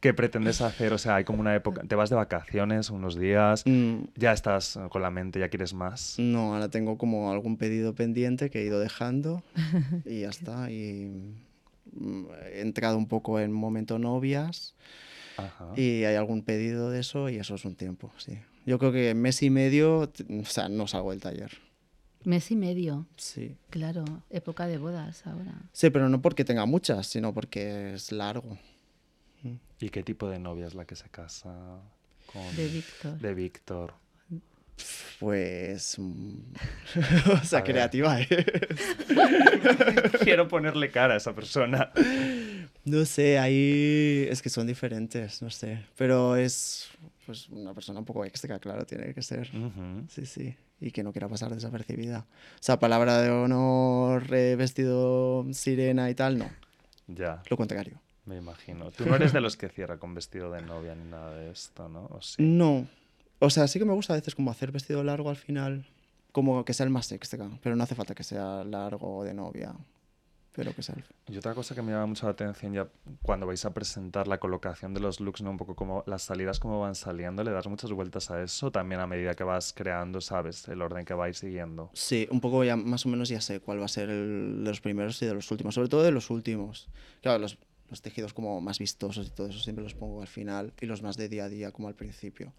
[0.04, 0.91] ¿qué pretendes hacer?
[0.91, 3.99] O sea, hay como una época, te vas de vacaciones unos días, mm.
[4.18, 6.16] ya estás con la mente, ya quieres más.
[6.20, 9.43] No, ahora tengo como algún pedido pendiente que he ido dejando
[10.06, 10.70] y ya está.
[10.70, 11.39] Y
[11.93, 14.76] mm, he entrado un poco en momento novias.
[15.78, 18.38] Y hay algún pedido de eso y eso es un tiempo, sí.
[18.66, 21.51] Yo creo que mes y medio, o sea, no salgo del taller.
[22.26, 23.08] Mes y medio.
[23.16, 23.56] Sí.
[23.70, 25.54] Claro, época de bodas ahora.
[25.72, 28.58] Sí, pero no porque tenga muchas, sino porque es largo.
[29.80, 31.82] ¿Y qué tipo de novia es la que se casa
[32.32, 32.56] con...
[32.56, 33.20] De Víctor.
[33.20, 33.94] De Víctor.
[35.20, 35.98] Pues.
[36.00, 36.39] Mm,
[37.41, 38.28] o sea, creativa es.
[40.24, 41.91] Quiero ponerle cara a esa persona.
[42.84, 44.28] No sé, ahí.
[44.30, 45.86] Es que son diferentes, no sé.
[45.96, 46.89] Pero es.
[47.26, 49.50] Pues una persona un poco extra, claro, tiene que ser.
[50.10, 50.58] Sí, sí.
[50.82, 52.26] Y que no quiera pasar desapercibida.
[52.56, 56.50] O sea, palabra de honor, vestido sirena y tal, no.
[57.08, 57.41] Ya.
[57.50, 58.03] Lo contrario.
[58.26, 58.91] Me imagino.
[58.97, 61.89] Tú no eres de los que cierra con vestido de novia ni nada de esto,
[61.89, 62.09] ¿no?
[62.38, 62.88] No.
[63.39, 65.86] O sea, sí que me gusta a veces como hacer vestido largo al final,
[66.32, 69.34] como que sea el más extra, pero no hace falta que sea largo o de
[69.34, 69.76] novia,
[70.53, 70.95] pero que sea
[71.28, 72.88] Y otra cosa que me llama mucho la atención ya
[73.21, 75.51] cuando vais a presentar la colocación de los looks, ¿no?
[75.51, 79.01] Un poco como las salidas como van saliendo, ¿le das muchas vueltas a eso también
[79.01, 81.89] a medida que vas creando, sabes, el orden que vais siguiendo?
[81.93, 84.69] Sí, un poco ya más o menos ya sé cuál va a ser el de
[84.69, 86.88] los primeros y de los últimos, sobre todo de los últimos.
[87.21, 87.57] Claro, los
[87.94, 91.04] los tejidos como más vistosos y todo eso siempre los pongo al final y los
[91.04, 92.52] más de día a día como al principio.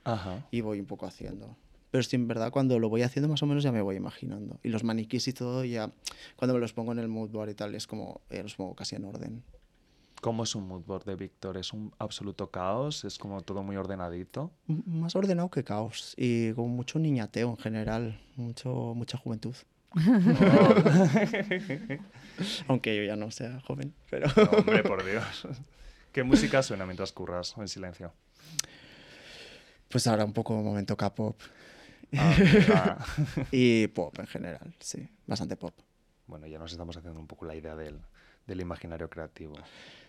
[0.52, 1.56] Y voy un poco haciendo.
[1.90, 4.60] Pero sí, en verdad, cuando lo voy haciendo más o menos ya me voy imaginando.
[4.62, 5.92] Y los maniquís y todo ya,
[6.36, 8.76] cuando me los pongo en el mood board y tal, es como, eh, los pongo
[8.76, 9.42] casi en orden.
[10.20, 11.56] ¿Cómo es un mood board de Víctor?
[11.56, 13.04] ¿Es un absoluto caos?
[13.04, 14.52] ¿Es como todo muy ordenadito?
[14.66, 16.14] más ordenado que caos.
[16.16, 18.20] Y con mucho niñateo en general.
[18.36, 19.54] Mucho, mucha juventud.
[22.68, 24.26] Aunque yo ya no sea joven, pero...
[24.56, 25.46] hombre, por Dios.
[26.12, 28.12] ¿Qué música suena mientras curras en silencio?
[29.88, 31.40] Pues ahora un poco momento K-pop.
[32.16, 32.36] Ah,
[32.74, 33.06] ah.
[33.50, 35.08] y pop en general, sí.
[35.26, 35.74] Bastante pop.
[36.26, 38.00] Bueno, ya nos estamos haciendo un poco la idea del,
[38.46, 39.56] del imaginario creativo.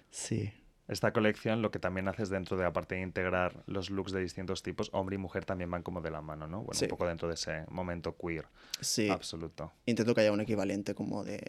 [0.10, 0.52] Sí.
[0.88, 4.62] Esta colección lo que también haces dentro de, aparte de integrar los looks de distintos
[4.62, 6.62] tipos, hombre y mujer también van como de la mano, ¿no?
[6.62, 8.46] Bueno, un poco dentro de ese momento queer.
[8.82, 9.10] Sí.
[9.10, 9.72] Absoluto.
[9.88, 11.42] Intento que haya un equivalente como de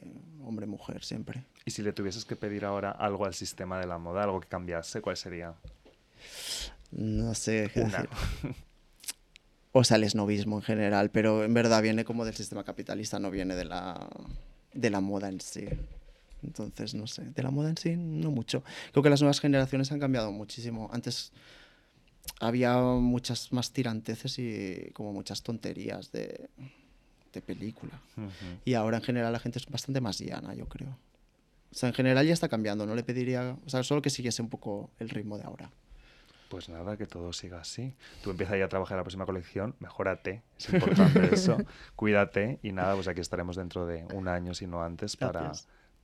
[0.42, 1.44] hombre-mujer siempre.
[1.66, 4.48] Y si le tuvieses que pedir ahora algo al sistema de la moda, algo que
[4.48, 5.54] cambiase, ¿cuál sería?
[6.90, 8.08] No sé qué decir.
[9.78, 13.30] O sea, el esnovismo en general, pero en verdad viene como del sistema capitalista, no
[13.30, 14.08] viene de la,
[14.72, 15.68] de la moda en sí.
[16.42, 18.62] Entonces, no sé, de la moda en sí, no mucho.
[18.92, 20.88] Creo que las nuevas generaciones han cambiado muchísimo.
[20.92, 21.32] Antes
[22.40, 26.48] había muchas más tiranteces y como muchas tonterías de,
[27.32, 28.00] de película.
[28.64, 30.98] Y ahora en general la gente es bastante más llana, yo creo.
[31.70, 34.42] O sea, en general ya está cambiando, no le pediría, o sea, solo que siguiese
[34.42, 35.70] un poco el ritmo de ahora.
[36.48, 37.92] Pues nada, que todo siga así.
[38.22, 41.58] Tú empiezas ya a trabajar en la próxima colección, mejórate, es importante eso,
[41.96, 45.52] cuídate y nada, pues aquí estaremos dentro de un año, si no antes, para,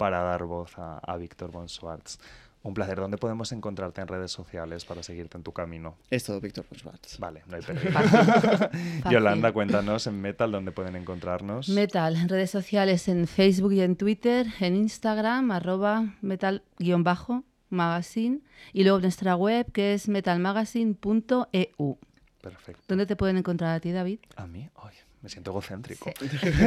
[0.03, 2.19] para dar voz a, Víctor von Schwartz.
[2.65, 2.99] Un placer.
[2.99, 5.95] ¿Dónde podemos encontrarte en redes sociales para seguirte en tu camino?
[6.11, 7.21] Es todo Víctor von Schwartz.
[7.21, 8.69] Vale, no hay pérdida.
[9.13, 11.69] Yolanda, cuéntanos en Metal dónde pueden encontrarnos.
[11.69, 18.41] Metal, en redes sociales en Facebook y en Twitter, en Instagram, arroba metal-magazine
[18.73, 21.99] y luego nuestra web que es metalmagazine.eu.
[22.41, 22.83] Perfecto.
[22.89, 24.19] ¿Dónde te pueden encontrar a ti, David?
[24.35, 26.11] A mí, hoy me siento egocéntrico.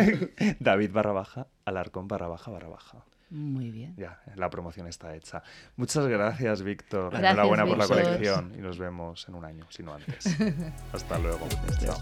[0.62, 3.04] David barra baja, Alarcón barra baja barra baja.
[3.36, 3.94] Muy bien.
[3.98, 5.44] Ya, la promoción está hecha.
[5.76, 7.14] Muchas gracias, Víctor.
[7.14, 10.26] Enhorabuena por la colección y nos vemos en un año, si no antes.
[10.94, 11.46] Hasta luego.
[11.80, 11.98] Chao.